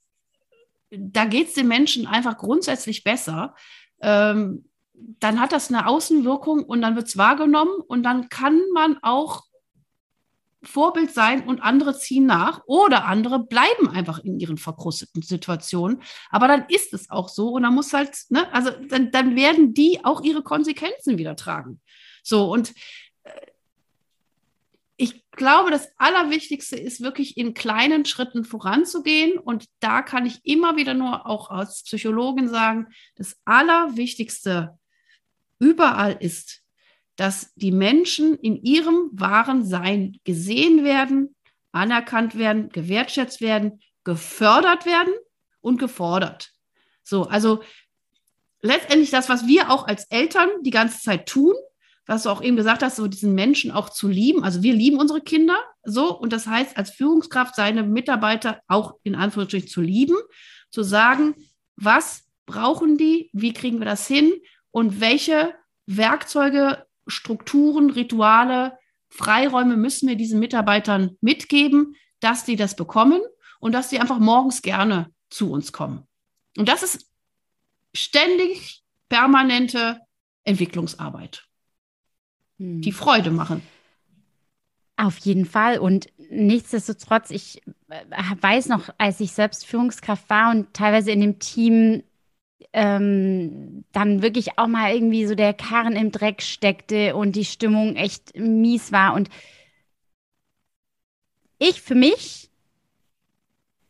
da 0.98 1.24
geht 1.24 1.48
es 1.48 1.54
den 1.54 1.68
Menschen 1.68 2.06
einfach 2.06 2.36
grundsätzlich 2.36 3.04
besser. 3.04 3.54
Ähm, 4.00 4.68
dann 4.94 5.40
hat 5.40 5.52
das 5.52 5.68
eine 5.68 5.86
Außenwirkung 5.86 6.64
und 6.64 6.80
dann 6.80 6.96
wird 6.96 7.08
es 7.08 7.16
wahrgenommen 7.16 7.80
und 7.86 8.02
dann 8.02 8.28
kann 8.28 8.60
man 8.72 8.98
auch 9.02 9.42
Vorbild 10.62 11.12
sein 11.12 11.46
und 11.46 11.60
andere 11.60 11.96
ziehen 11.98 12.26
nach 12.26 12.62
oder 12.66 13.04
andere 13.04 13.44
bleiben 13.44 13.88
einfach 13.90 14.18
in 14.18 14.38
ihren 14.40 14.56
verkrusteten 14.56 15.22
Situationen. 15.22 16.00
Aber 16.30 16.48
dann 16.48 16.64
ist 16.68 16.94
es 16.94 17.10
auch 17.10 17.28
so 17.28 17.50
und 17.50 17.62
dann 17.62 17.74
muss 17.74 17.92
halt, 17.92 18.16
ne, 18.30 18.50
also 18.52 18.70
dann, 18.88 19.10
dann 19.10 19.36
werden 19.36 19.74
die 19.74 20.04
auch 20.04 20.22
ihre 20.22 20.42
Konsequenzen 20.42 21.18
wieder 21.18 21.36
tragen. 21.36 21.80
So 22.22 22.50
und 22.50 22.72
ich 24.96 25.24
glaube, 25.32 25.70
das 25.70 25.88
Allerwichtigste 25.96 26.76
ist 26.76 27.00
wirklich 27.00 27.36
in 27.36 27.54
kleinen 27.54 28.04
Schritten 28.04 28.44
voranzugehen. 28.44 29.38
Und 29.38 29.66
da 29.80 30.02
kann 30.02 30.24
ich 30.24 30.44
immer 30.44 30.76
wieder 30.76 30.94
nur 30.94 31.26
auch 31.26 31.50
als 31.50 31.82
Psychologin 31.82 32.48
sagen, 32.48 32.88
das 33.16 33.36
Allerwichtigste 33.44 34.78
überall 35.58 36.16
ist, 36.20 36.62
dass 37.16 37.52
die 37.54 37.72
Menschen 37.72 38.36
in 38.38 38.62
ihrem 38.62 39.10
wahren 39.12 39.64
Sein 39.64 40.18
gesehen 40.24 40.84
werden, 40.84 41.34
anerkannt 41.72 42.36
werden, 42.38 42.68
gewertschätzt 42.68 43.40
werden, 43.40 43.80
gefördert 44.04 44.86
werden 44.86 45.14
und 45.60 45.78
gefordert. 45.78 46.50
So, 47.02 47.24
also 47.24 47.62
letztendlich 48.60 49.10
das, 49.10 49.28
was 49.28 49.46
wir 49.46 49.70
auch 49.70 49.86
als 49.86 50.04
Eltern 50.04 50.48
die 50.62 50.70
ganze 50.70 51.00
Zeit 51.00 51.26
tun, 51.26 51.54
was 52.06 52.24
du 52.24 52.30
auch 52.30 52.42
eben 52.42 52.56
gesagt 52.56 52.82
hast, 52.82 52.96
so 52.96 53.06
diesen 53.06 53.34
Menschen 53.34 53.70
auch 53.70 53.88
zu 53.88 54.08
lieben. 54.08 54.44
Also 54.44 54.62
wir 54.62 54.74
lieben 54.74 54.98
unsere 54.98 55.20
Kinder 55.20 55.56
so 55.84 56.16
und 56.16 56.32
das 56.32 56.46
heißt, 56.46 56.76
als 56.76 56.90
Führungskraft 56.90 57.54
seine 57.54 57.82
Mitarbeiter 57.82 58.60
auch 58.68 58.94
in 59.02 59.14
Anführungsstrichen 59.14 59.68
zu 59.68 59.80
lieben, 59.80 60.16
zu 60.70 60.82
sagen, 60.82 61.34
was 61.76 62.24
brauchen 62.46 62.98
die, 62.98 63.30
wie 63.32 63.52
kriegen 63.52 63.78
wir 63.78 63.86
das 63.86 64.06
hin 64.06 64.32
und 64.70 65.00
welche 65.00 65.54
Werkzeuge, 65.86 66.86
Strukturen, 67.06 67.90
Rituale, 67.90 68.78
Freiräume 69.08 69.76
müssen 69.76 70.08
wir 70.08 70.16
diesen 70.16 70.40
Mitarbeitern 70.40 71.16
mitgeben, 71.20 71.96
dass 72.20 72.44
die 72.44 72.56
das 72.56 72.76
bekommen 72.76 73.20
und 73.60 73.72
dass 73.72 73.90
sie 73.90 74.00
einfach 74.00 74.18
morgens 74.18 74.62
gerne 74.62 75.10
zu 75.30 75.50
uns 75.50 75.72
kommen. 75.72 76.06
Und 76.56 76.68
das 76.68 76.82
ist 76.82 77.10
ständig 77.94 78.82
permanente 79.08 80.00
Entwicklungsarbeit 80.44 81.46
die 82.58 82.90
hm. 82.90 82.96
Freude 82.96 83.30
machen. 83.30 83.62
Auf 84.96 85.18
jeden 85.18 85.44
Fall. 85.44 85.78
Und 85.78 86.06
nichtsdestotrotz, 86.30 87.30
ich 87.30 87.62
äh, 87.88 88.04
weiß 88.40 88.68
noch, 88.68 88.90
als 88.98 89.20
ich 89.20 89.32
selbst 89.32 89.66
Führungskraft 89.66 90.30
war 90.30 90.50
und 90.50 90.72
teilweise 90.72 91.10
in 91.10 91.20
dem 91.20 91.38
Team 91.40 92.04
ähm, 92.72 93.84
dann 93.92 94.22
wirklich 94.22 94.58
auch 94.58 94.68
mal 94.68 94.94
irgendwie 94.94 95.26
so 95.26 95.34
der 95.34 95.52
Karren 95.52 95.96
im 95.96 96.12
Dreck 96.12 96.42
steckte 96.42 97.16
und 97.16 97.36
die 97.36 97.44
Stimmung 97.44 97.96
echt 97.96 98.36
mies 98.36 98.92
war. 98.92 99.14
Und 99.14 99.30
ich 101.58 101.80
für 101.80 101.94
mich 101.94 102.50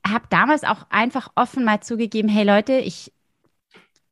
habe 0.06 0.26
damals 0.28 0.64
auch 0.64 0.86
einfach 0.90 1.32
offen 1.34 1.64
mal 1.64 1.80
zugegeben, 1.80 2.28
hey 2.28 2.44
Leute, 2.44 2.74
ich 2.74 3.12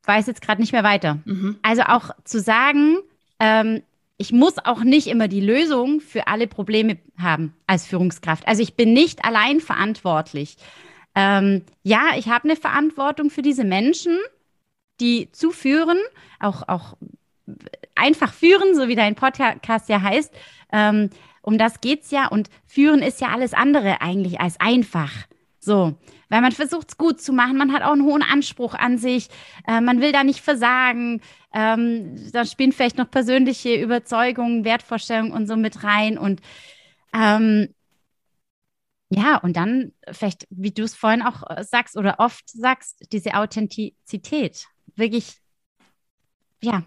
weiß 0.04 0.26
jetzt 0.26 0.42
gerade 0.42 0.60
nicht 0.60 0.72
mehr 0.72 0.84
weiter. 0.84 1.18
Mhm. 1.24 1.58
Also 1.62 1.82
auch 1.82 2.10
zu 2.24 2.40
sagen, 2.40 2.98
ähm, 3.38 3.82
ich 4.22 4.30
muss 4.30 4.54
auch 4.64 4.85
nicht 4.85 5.08
immer 5.08 5.26
die 5.26 5.40
Lösung 5.40 6.00
für 6.00 6.28
alle 6.28 6.46
Probleme 6.46 6.96
haben 7.18 7.56
als 7.66 7.88
Führungskraft. 7.88 8.46
Also 8.46 8.62
ich 8.62 8.74
bin 8.74 8.92
nicht 8.92 9.24
allein 9.24 9.58
verantwortlich. 9.58 10.58
Ähm, 11.16 11.62
ja, 11.82 12.11
ich 12.16 12.28
habe 12.28 12.44
eine 12.44 12.54
Verantwortung 12.54 13.30
für 13.30 13.42
diese 13.42 13.64
Menschen, 13.64 14.16
die 15.00 15.32
zu 15.32 15.50
führen, 15.50 15.98
auch, 16.38 16.68
auch 16.68 16.96
einfach 17.96 18.32
führen, 18.32 18.76
so 18.76 18.87
wie 18.87 18.94
dein 18.94 19.16
Podcast 19.16 19.88
ja 19.88 20.00
heißt. 20.00 20.32
Ähm, 20.72 21.11
um 21.42 21.58
das 21.58 21.80
geht 21.80 22.04
es 22.04 22.12
ja. 22.12 22.28
Und 22.28 22.48
führen 22.64 23.02
ist 23.02 23.20
ja 23.20 23.30
alles 23.30 23.54
andere 23.54 24.02
eigentlich 24.02 24.40
als 24.40 24.61
einfach. 24.61 25.11
So, 25.58 25.96
weil 26.28 26.42
man 26.42 26.52
versucht 26.52 26.90
es 26.90 26.96
gut 26.96 27.20
zu 27.20 27.32
machen, 27.32 27.56
man 27.56 27.72
hat 27.72 27.82
auch 27.82 27.92
einen 27.92 28.04
hohen 28.04 28.22
Anspruch 28.22 28.74
an 28.74 28.98
sich, 28.98 29.28
äh, 29.66 29.80
man 29.80 30.00
will 30.00 30.12
da 30.12 30.22
nicht 30.22 30.40
versagen, 30.40 31.20
ähm, 31.54 32.30
da 32.32 32.44
spielen 32.44 32.72
vielleicht 32.72 32.98
noch 32.98 33.10
persönliche 33.10 33.74
Überzeugungen, 33.74 34.64
Wertvorstellungen 34.64 35.32
und 35.32 35.46
so 35.46 35.56
mit 35.56 35.84
rein 35.84 36.18
und 36.18 36.40
Ähm, 37.14 37.68
ja, 39.10 39.36
und 39.38 39.56
dann 39.56 39.92
vielleicht, 40.10 40.46
wie 40.50 40.70
du 40.72 40.82
es 40.84 40.94
vorhin 40.94 41.22
auch 41.22 41.42
äh, 41.50 41.64
sagst 41.64 41.96
oder 41.96 42.16
oft 42.18 42.48
sagst, 42.48 43.06
diese 43.12 43.34
Authentizität. 43.34 44.66
Wirklich, 44.96 45.36
ja, 46.62 46.82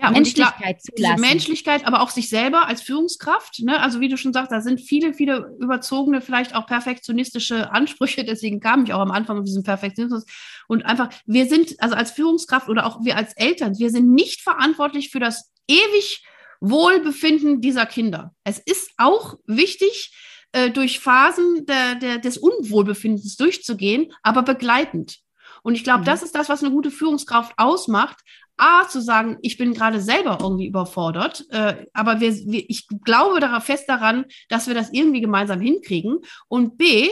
ja, 0.00 0.10
Menschlichkeit 0.10 0.80
glaub, 0.82 0.96
zulassen. 0.96 1.20
Menschlichkeit, 1.20 1.86
aber 1.86 2.02
auch 2.02 2.10
sich 2.10 2.28
selber 2.28 2.68
als 2.68 2.82
Führungskraft. 2.82 3.60
Ne? 3.60 3.80
Also 3.80 4.00
wie 4.00 4.08
du 4.08 4.16
schon 4.16 4.32
sagst, 4.32 4.52
da 4.52 4.60
sind 4.60 4.80
viele, 4.80 5.12
viele 5.12 5.56
überzogene, 5.60 6.20
vielleicht 6.20 6.54
auch 6.54 6.66
perfektionistische 6.66 7.72
Ansprüche. 7.72 8.24
Deswegen 8.28 8.60
kam 8.60 8.84
ich 8.84 8.92
auch 8.92 9.00
am 9.00 9.10
Anfang 9.10 9.38
auf 9.38 9.44
diesen 9.44 9.64
Perfektionismus. 9.64 10.24
Und 10.68 10.86
einfach, 10.86 11.10
wir 11.26 11.46
sind, 11.46 11.74
also 11.80 11.96
als 11.96 12.12
Führungskraft 12.12 12.68
oder 12.68 12.86
auch 12.86 13.04
wir 13.04 13.16
als 13.16 13.32
Eltern, 13.34 13.78
wir 13.78 13.90
sind 13.90 14.12
nicht 14.12 14.40
verantwortlich 14.40 15.10
für 15.10 15.20
das 15.20 15.50
ewig 15.66 16.24
Wohlbefinden 16.60 17.60
dieser 17.60 17.86
Kinder. 17.86 18.34
Es 18.44 18.58
ist 18.58 18.90
auch 18.96 19.36
wichtig, 19.46 20.12
äh, 20.52 20.70
durch 20.70 21.00
Phasen 21.00 21.66
der, 21.66 21.96
der, 21.96 22.18
des 22.18 22.38
Unwohlbefindens 22.38 23.36
durchzugehen, 23.36 24.12
aber 24.22 24.42
begleitend. 24.42 25.18
Und 25.62 25.74
ich 25.74 25.84
glaube, 25.84 26.00
mhm. 26.00 26.06
das 26.06 26.22
ist 26.22 26.34
das, 26.34 26.48
was 26.48 26.62
eine 26.62 26.72
gute 26.72 26.90
Führungskraft 26.90 27.52
ausmacht. 27.56 28.18
A, 28.58 28.88
zu 28.88 29.00
sagen, 29.00 29.38
ich 29.42 29.56
bin 29.56 29.74
gerade 29.74 30.00
selber 30.00 30.38
irgendwie 30.40 30.66
überfordert, 30.66 31.46
äh, 31.50 31.86
aber 31.92 32.20
wir, 32.20 32.34
wir, 32.34 32.64
ich 32.68 32.86
glaube 33.04 33.40
darauf 33.40 33.64
fest 33.64 33.88
daran, 33.88 34.26
dass 34.48 34.66
wir 34.66 34.74
das 34.74 34.92
irgendwie 34.92 35.20
gemeinsam 35.20 35.60
hinkriegen. 35.60 36.18
Und 36.48 36.76
B, 36.76 37.10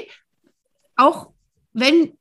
auch 0.97 1.31
wenn 1.73 2.13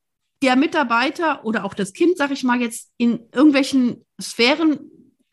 der 0.42 0.56
Mitarbeiter 0.56 1.44
oder 1.44 1.66
auch 1.66 1.74
das 1.74 1.94
Kind, 1.94 2.18
sag 2.18 2.32
ich 2.32 2.44
mal, 2.44 2.62
jetzt 2.62 2.92
in 2.98 3.28
irgendwelchen 3.34 4.06
Sphären 4.22 4.80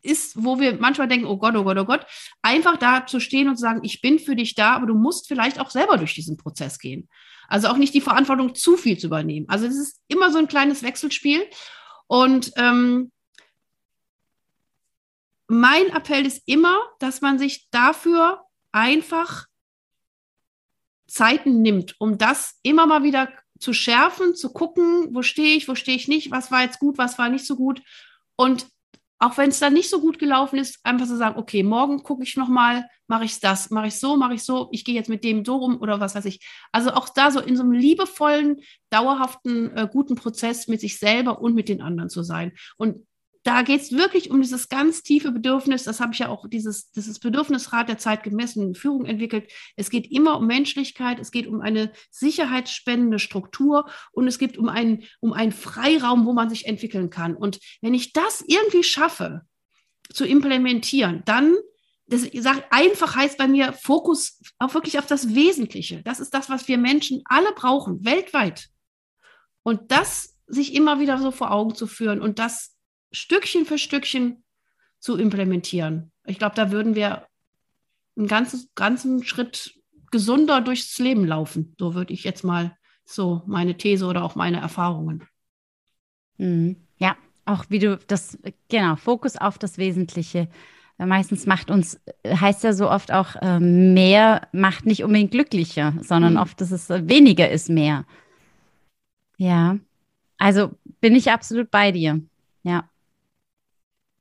ist, 0.01 0.43
wo 0.43 0.59
wir 0.59 0.77
manchmal 0.79 1.07
denken, 1.07 1.27
oh 1.27 1.37
Gott, 1.37 1.55
oh 1.55 1.63
Gott, 1.63 1.77
oh 1.77 1.85
Gott, 1.85 2.05
einfach 2.41 2.77
da 2.77 3.05
zu 3.05 3.19
stehen 3.19 3.47
und 3.47 3.55
zu 3.55 3.61
sagen, 3.61 3.81
ich 3.83 4.01
bin 4.01 4.19
für 4.19 4.35
dich 4.35 4.55
da, 4.55 4.75
aber 4.75 4.87
du 4.87 4.95
musst 4.95 5.27
vielleicht 5.27 5.59
auch 5.59 5.69
selber 5.69 5.97
durch 5.97 6.13
diesen 6.13 6.37
Prozess 6.37 6.79
gehen. 6.79 7.07
Also 7.47 7.67
auch 7.67 7.77
nicht 7.77 7.93
die 7.93 8.01
Verantwortung 8.01 8.55
zu 8.55 8.77
viel 8.77 8.97
zu 8.97 9.07
übernehmen. 9.07 9.45
Also 9.49 9.65
es 9.65 9.77
ist 9.77 10.01
immer 10.07 10.31
so 10.31 10.39
ein 10.39 10.47
kleines 10.47 10.83
Wechselspiel. 10.83 11.45
Und 12.07 12.51
ähm, 12.57 13.11
mein 15.53 15.87
Appell 15.89 16.25
ist 16.25 16.43
immer, 16.45 16.79
dass 16.99 17.21
man 17.21 17.39
sich 17.39 17.69
dafür 17.71 18.43
einfach 18.71 19.45
Zeiten 21.07 21.61
nimmt, 21.61 21.95
um 21.99 22.17
das 22.17 22.59
immer 22.63 22.87
mal 22.87 23.03
wieder 23.03 23.29
zu 23.59 23.71
schärfen, 23.71 24.35
zu 24.35 24.51
gucken, 24.51 25.13
wo 25.13 25.21
stehe 25.21 25.55
ich, 25.55 25.67
wo 25.67 25.75
stehe 25.75 25.95
ich 25.95 26.07
nicht, 26.07 26.31
was 26.31 26.51
war 26.51 26.63
jetzt 26.63 26.79
gut, 26.79 26.97
was 26.97 27.17
war 27.17 27.29
nicht 27.29 27.45
so 27.45 27.55
gut. 27.55 27.81
Und 28.35 28.67
auch 29.19 29.37
wenn 29.37 29.51
es 29.51 29.59
dann 29.59 29.73
nicht 29.73 29.89
so 29.89 30.01
gut 30.01 30.19
gelaufen 30.19 30.57
ist, 30.57 30.79
einfach 30.83 31.05
zu 31.05 31.13
so 31.13 31.17
sagen, 31.17 31.39
okay, 31.39 31.63
morgen 31.63 32.03
gucke 32.03 32.23
ich 32.23 32.35
nochmal, 32.35 32.89
mache 33.07 33.23
ich 33.23 33.39
das, 33.39 33.69
mache 33.69 33.87
ich 33.87 33.95
so, 33.95 34.17
mache 34.17 34.33
ich 34.33 34.43
so, 34.43 34.67
ich 34.71 34.83
gehe 34.83 34.95
jetzt 34.95 35.07
mit 35.07 35.23
dem 35.23 35.45
so 35.45 35.57
rum 35.57 35.79
oder 35.79 35.99
was 35.99 36.15
weiß 36.15 36.25
ich. 36.25 36.45
Also 36.71 36.91
auch 36.91 37.07
da 37.07 37.31
so 37.31 37.39
in 37.39 37.55
so 37.55 37.63
einem 37.63 37.71
liebevollen, 37.71 38.61
dauerhaften, 38.89 39.77
äh, 39.77 39.87
guten 39.89 40.15
Prozess 40.15 40.67
mit 40.67 40.81
sich 40.81 40.99
selber 40.99 41.39
und 41.39 41.55
mit 41.55 41.69
den 41.69 41.81
anderen 41.81 42.09
zu 42.09 42.23
sein. 42.23 42.51
Und 42.75 43.05
da 43.43 43.61
geht 43.61 43.81
es 43.81 43.91
wirklich 43.91 44.31
um 44.31 44.41
dieses 44.41 44.69
ganz 44.69 45.03
tiefe 45.03 45.31
Bedürfnis, 45.31 45.83
das 45.83 45.99
habe 45.99 46.13
ich 46.13 46.19
ja 46.19 46.29
auch 46.29 46.47
dieses, 46.47 46.91
dieses 46.91 47.19
Bedürfnisrat 47.19 47.89
der 47.89 47.97
zeitgemessenen 47.97 48.73
Führung 48.73 49.05
entwickelt. 49.05 49.51
Es 49.75 49.89
geht 49.89 50.09
immer 50.11 50.37
um 50.37 50.47
Menschlichkeit, 50.47 51.19
es 51.19 51.31
geht 51.31 51.47
um 51.47 51.59
eine 51.59 51.91
sicherheitsspendende 52.09 53.19
Struktur 53.19 53.89
und 54.13 54.27
es 54.27 54.39
geht 54.39 54.57
um 54.57 54.69
einen, 54.69 55.03
um 55.19 55.33
einen 55.33 55.51
Freiraum, 55.51 56.25
wo 56.25 56.33
man 56.33 56.49
sich 56.49 56.65
entwickeln 56.65 57.09
kann. 57.09 57.35
Und 57.35 57.59
wenn 57.81 57.93
ich 57.93 58.13
das 58.13 58.43
irgendwie 58.47 58.83
schaffe 58.83 59.41
zu 60.13 60.25
implementieren, 60.25 61.23
dann 61.25 61.55
das 62.05 62.23
ich 62.23 62.41
sage, 62.41 62.63
einfach 62.69 63.15
heißt 63.15 63.37
bei 63.37 63.47
mir 63.47 63.71
Fokus 63.73 64.39
auch 64.59 64.73
wirklich 64.73 64.99
auf 64.99 65.07
das 65.07 65.35
Wesentliche. 65.35 66.03
Das 66.03 66.19
ist 66.19 66.33
das, 66.33 66.49
was 66.49 66.67
wir 66.67 66.77
Menschen 66.77 67.21
alle 67.25 67.51
brauchen, 67.53 68.03
weltweit. 68.03 68.67
Und 69.63 69.91
das 69.91 70.37
sich 70.45 70.75
immer 70.75 70.99
wieder 70.99 71.17
so 71.17 71.31
vor 71.31 71.51
Augen 71.51 71.75
zu 71.75 71.87
führen 71.87 72.21
und 72.21 72.39
das 72.39 72.72
Stückchen 73.13 73.65
für 73.65 73.77
Stückchen 73.77 74.43
zu 74.99 75.17
implementieren. 75.17 76.11
Ich 76.25 76.39
glaube, 76.39 76.55
da 76.55 76.71
würden 76.71 76.95
wir 76.95 77.27
einen 78.17 78.27
ganzen, 78.27 78.69
ganzen 78.75 79.23
Schritt 79.23 79.73
gesunder 80.11 80.61
durchs 80.61 80.97
Leben 80.99 81.25
laufen. 81.25 81.75
So 81.79 81.95
würde 81.95 82.13
ich 82.13 82.23
jetzt 82.23 82.43
mal 82.43 82.77
so 83.05 83.43
meine 83.45 83.77
These 83.77 84.05
oder 84.05 84.23
auch 84.23 84.35
meine 84.35 84.59
Erfahrungen. 84.59 85.27
Mhm. 86.37 86.77
Ja, 86.97 87.15
auch 87.45 87.65
wie 87.69 87.79
du 87.79 87.97
das, 88.07 88.37
genau, 88.69 88.95
Fokus 88.95 89.37
auf 89.37 89.57
das 89.57 89.77
Wesentliche. 89.77 90.47
Meistens 90.97 91.45
macht 91.45 91.71
uns, 91.71 91.99
heißt 92.25 92.63
ja 92.63 92.73
so 92.73 92.89
oft 92.89 93.11
auch, 93.11 93.35
äh, 93.41 93.59
mehr 93.59 94.47
macht 94.53 94.85
nicht 94.85 95.03
unbedingt 95.03 95.31
glücklicher, 95.31 95.93
sondern 96.01 96.33
mhm. 96.33 96.39
oft 96.39 96.61
ist 96.61 96.71
es 96.71 96.89
äh, 96.89 97.07
weniger 97.09 97.49
ist 97.49 97.69
mehr. 97.69 98.05
Ja, 99.37 99.77
also 100.37 100.71
bin 101.01 101.15
ich 101.15 101.31
absolut 101.31 101.71
bei 101.71 101.91
dir. 101.91 102.21
Ja. 102.61 102.89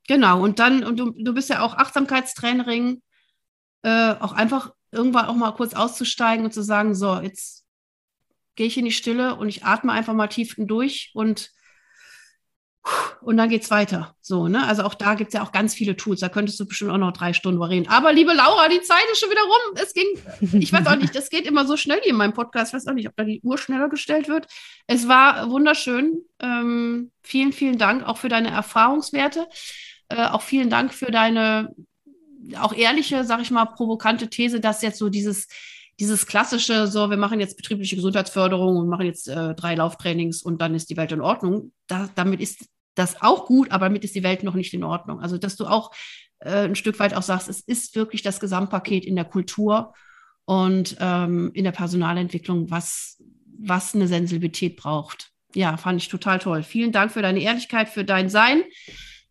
Genau, 0.08 0.42
und 0.42 0.58
dann, 0.58 0.84
und 0.84 0.98
du, 0.98 1.10
du 1.10 1.32
bist 1.32 1.48
ja 1.48 1.62
auch 1.62 1.74
Achtsamkeitstrainerin, 1.74 3.02
äh, 3.82 4.14
auch 4.14 4.32
einfach 4.32 4.72
irgendwann 4.90 5.26
auch 5.26 5.34
mal 5.34 5.52
kurz 5.52 5.74
auszusteigen 5.74 6.44
und 6.44 6.52
zu 6.52 6.62
sagen, 6.62 6.94
so, 6.94 7.20
jetzt 7.20 7.64
gehe 8.56 8.66
ich 8.66 8.76
in 8.76 8.84
die 8.84 8.92
Stille 8.92 9.36
und 9.36 9.48
ich 9.48 9.64
atme 9.64 9.92
einfach 9.92 10.14
mal 10.14 10.28
tief 10.28 10.54
durch 10.58 11.10
und 11.14 11.50
und 13.20 13.36
dann 13.36 13.48
geht's 13.48 13.70
weiter. 13.70 14.16
So, 14.20 14.48
ne? 14.48 14.66
Also 14.66 14.82
auch 14.82 14.94
da 14.94 15.14
gibt 15.14 15.28
es 15.28 15.34
ja 15.34 15.42
auch 15.42 15.52
ganz 15.52 15.74
viele 15.74 15.96
Tools. 15.96 16.20
Da 16.20 16.28
könntest 16.28 16.58
du 16.58 16.66
bestimmt 16.66 16.90
auch 16.90 16.98
noch 16.98 17.12
drei 17.12 17.32
Stunden 17.32 17.62
reden. 17.62 17.88
Aber 17.88 18.12
liebe 18.12 18.32
Laura, 18.32 18.68
die 18.68 18.80
Zeit 18.82 19.04
ist 19.12 19.20
schon 19.20 19.30
wieder 19.30 19.42
rum. 19.42 19.76
Es 19.76 19.94
ging, 19.94 20.60
ich 20.60 20.72
weiß 20.72 20.86
auch 20.88 20.96
nicht, 20.96 21.14
das 21.14 21.30
geht 21.30 21.46
immer 21.46 21.64
so 21.64 21.76
schnell 21.76 22.00
hier 22.02 22.10
in 22.10 22.16
meinem 22.16 22.32
Podcast. 22.32 22.70
Ich 22.70 22.74
weiß 22.74 22.88
auch 22.88 22.94
nicht, 22.94 23.08
ob 23.08 23.16
da 23.16 23.22
die 23.22 23.40
Uhr 23.42 23.56
schneller 23.58 23.88
gestellt 23.88 24.28
wird. 24.28 24.48
Es 24.88 25.06
war 25.06 25.48
wunderschön. 25.50 26.24
Ähm, 26.40 27.12
vielen, 27.22 27.52
vielen 27.52 27.78
Dank 27.78 28.02
auch 28.04 28.18
für 28.18 28.28
deine 28.28 28.50
Erfahrungswerte. 28.50 29.46
Äh, 30.16 30.26
auch 30.26 30.42
vielen 30.42 30.70
Dank 30.70 30.92
für 30.92 31.10
deine 31.10 31.74
auch 32.58 32.72
ehrliche, 32.72 33.24
sag 33.24 33.40
ich 33.40 33.50
mal, 33.50 33.66
provokante 33.66 34.28
These, 34.28 34.60
dass 34.60 34.82
jetzt 34.82 34.98
so 34.98 35.08
dieses, 35.08 35.48
dieses 36.00 36.26
klassische, 36.26 36.86
so, 36.86 37.10
wir 37.10 37.16
machen 37.16 37.40
jetzt 37.40 37.56
betriebliche 37.56 37.96
Gesundheitsförderung 37.96 38.76
und 38.76 38.88
machen 38.88 39.06
jetzt 39.06 39.28
äh, 39.28 39.54
drei 39.54 39.74
Lauftrainings 39.74 40.42
und 40.42 40.60
dann 40.60 40.74
ist 40.74 40.90
die 40.90 40.96
Welt 40.96 41.12
in 41.12 41.20
Ordnung. 41.20 41.72
Da, 41.86 42.08
damit 42.14 42.40
ist 42.40 42.66
das 42.94 43.22
auch 43.22 43.46
gut, 43.46 43.70
aber 43.70 43.86
damit 43.86 44.04
ist 44.04 44.14
die 44.14 44.22
Welt 44.22 44.42
noch 44.42 44.54
nicht 44.54 44.74
in 44.74 44.84
Ordnung. 44.84 45.20
Also, 45.20 45.38
dass 45.38 45.56
du 45.56 45.66
auch 45.66 45.92
äh, 46.40 46.64
ein 46.64 46.74
Stück 46.74 46.98
weit 46.98 47.14
auch 47.14 47.22
sagst, 47.22 47.48
es 47.48 47.60
ist 47.60 47.94
wirklich 47.94 48.22
das 48.22 48.40
Gesamtpaket 48.40 49.04
in 49.04 49.16
der 49.16 49.24
Kultur 49.24 49.94
und 50.44 50.96
ähm, 51.00 51.50
in 51.54 51.64
der 51.64 51.72
Personalentwicklung, 51.72 52.70
was, 52.70 53.22
was 53.58 53.94
eine 53.94 54.08
Sensibilität 54.08 54.76
braucht. 54.76 55.30
Ja, 55.54 55.76
fand 55.76 56.00
ich 56.00 56.08
total 56.08 56.38
toll. 56.38 56.62
Vielen 56.62 56.92
Dank 56.92 57.12
für 57.12 57.22
deine 57.22 57.40
Ehrlichkeit, 57.40 57.88
für 57.88 58.04
dein 58.04 58.28
Sein. 58.28 58.62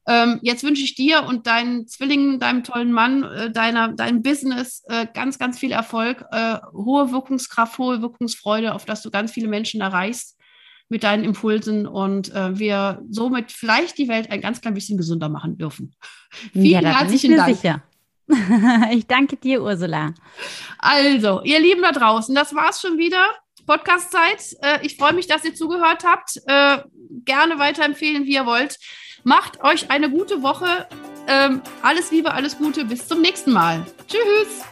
Ähm, 0.07 0.39
jetzt 0.41 0.63
wünsche 0.63 0.83
ich 0.83 0.95
dir 0.95 1.23
und 1.23 1.45
deinen 1.45 1.87
Zwillingen, 1.87 2.39
deinem 2.39 2.63
tollen 2.63 2.91
Mann, 2.91 3.23
äh, 3.23 3.51
deiner, 3.51 3.89
deinem 3.89 4.23
Business 4.23 4.83
äh, 4.87 5.05
ganz, 5.13 5.37
ganz 5.37 5.59
viel 5.59 5.71
Erfolg, 5.71 6.25
äh, 6.31 6.57
hohe 6.73 7.11
Wirkungskraft, 7.11 7.77
hohe 7.77 8.01
Wirkungsfreude, 8.01 8.73
auf 8.73 8.85
dass 8.85 9.03
du 9.03 9.11
ganz 9.11 9.31
viele 9.31 9.47
Menschen 9.47 9.81
erreichst 9.81 10.37
mit 10.89 11.03
deinen 11.03 11.23
Impulsen 11.23 11.87
und 11.87 12.33
äh, 12.33 12.57
wir 12.57 13.01
somit 13.09 13.51
vielleicht 13.51 13.97
die 13.97 14.07
Welt 14.07 14.29
ein 14.31 14.41
ganz 14.41 14.59
klein 14.59 14.73
bisschen 14.73 14.97
gesünder 14.97 15.29
machen 15.29 15.57
dürfen. 15.57 15.95
Vielen 16.51 16.83
ja, 16.83 16.99
herzlichen 16.99 17.37
Dank. 17.37 17.55
Sicher. 17.55 17.83
ich 18.91 19.07
danke 19.07 19.37
dir, 19.37 19.61
Ursula. 19.61 20.13
Also, 20.79 21.41
ihr 21.43 21.59
Lieben 21.59 21.81
da 21.81 21.91
draußen, 21.91 22.33
das 22.35 22.53
war's 22.55 22.81
schon 22.81 22.97
wieder. 22.97 23.25
Podcast-Zeit. 23.65 24.57
Äh, 24.61 24.85
ich 24.85 24.97
freue 24.97 25.13
mich, 25.13 25.27
dass 25.27 25.45
ihr 25.45 25.55
zugehört 25.55 26.03
habt. 26.03 26.41
Äh, 26.45 26.79
gerne 27.23 27.59
weiterempfehlen, 27.59 28.25
wie 28.25 28.33
ihr 28.33 28.45
wollt. 28.45 28.77
Macht 29.23 29.63
euch 29.63 29.91
eine 29.91 30.09
gute 30.09 30.41
Woche. 30.41 30.87
Ähm, 31.27 31.61
alles 31.83 32.11
Liebe, 32.11 32.33
alles 32.33 32.57
Gute. 32.57 32.85
Bis 32.85 33.07
zum 33.07 33.21
nächsten 33.21 33.51
Mal. 33.51 33.85
Tschüss. 34.07 34.65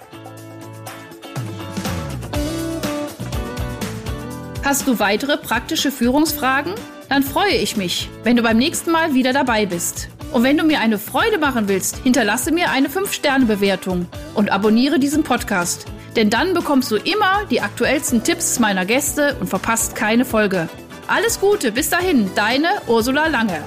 Hast 4.66 4.88
du 4.88 5.00
weitere 5.00 5.38
praktische 5.38 5.92
Führungsfragen? 5.92 6.74
Dann 7.10 7.24
freue 7.24 7.56
ich 7.56 7.78
mich, 7.78 8.10
wenn 8.24 8.36
du 8.36 8.44
beim 8.44 8.58
nächsten 8.58 8.92
Mal 8.92 9.14
wieder 9.14 9.34
dabei 9.34 9.66
bist. 9.66 10.10
Und 10.32 10.44
wenn 10.44 10.58
du 10.58 10.64
mir 10.64 10.80
eine 10.80 11.00
Freude 11.00 11.40
machen 11.40 11.68
willst, 11.68 11.98
hinterlasse 11.98 12.52
mir 12.52 12.70
eine 12.70 12.88
5-Sterne-Bewertung 12.88 14.08
und 14.36 14.52
abonniere 14.52 15.00
diesen 15.00 15.24
Podcast. 15.24 15.86
Denn 16.16 16.30
dann 16.30 16.54
bekommst 16.54 16.92
du 16.92 16.98
immer 16.98 17.46
die 17.50 17.62
aktuellsten 17.62 18.24
Tipps 18.24 18.60
meiner 18.60 18.86
Gäste 18.86 19.38
und 19.40 19.48
verpasst 19.48 19.96
keine 19.96 20.26
Folge. 20.26 20.70
Alles 21.08 21.40
Gute, 21.40 21.72
bis 21.72 21.90
dahin, 21.90 22.30
deine 22.36 22.70
Ursula 22.88 23.28
Lange. 23.28 23.64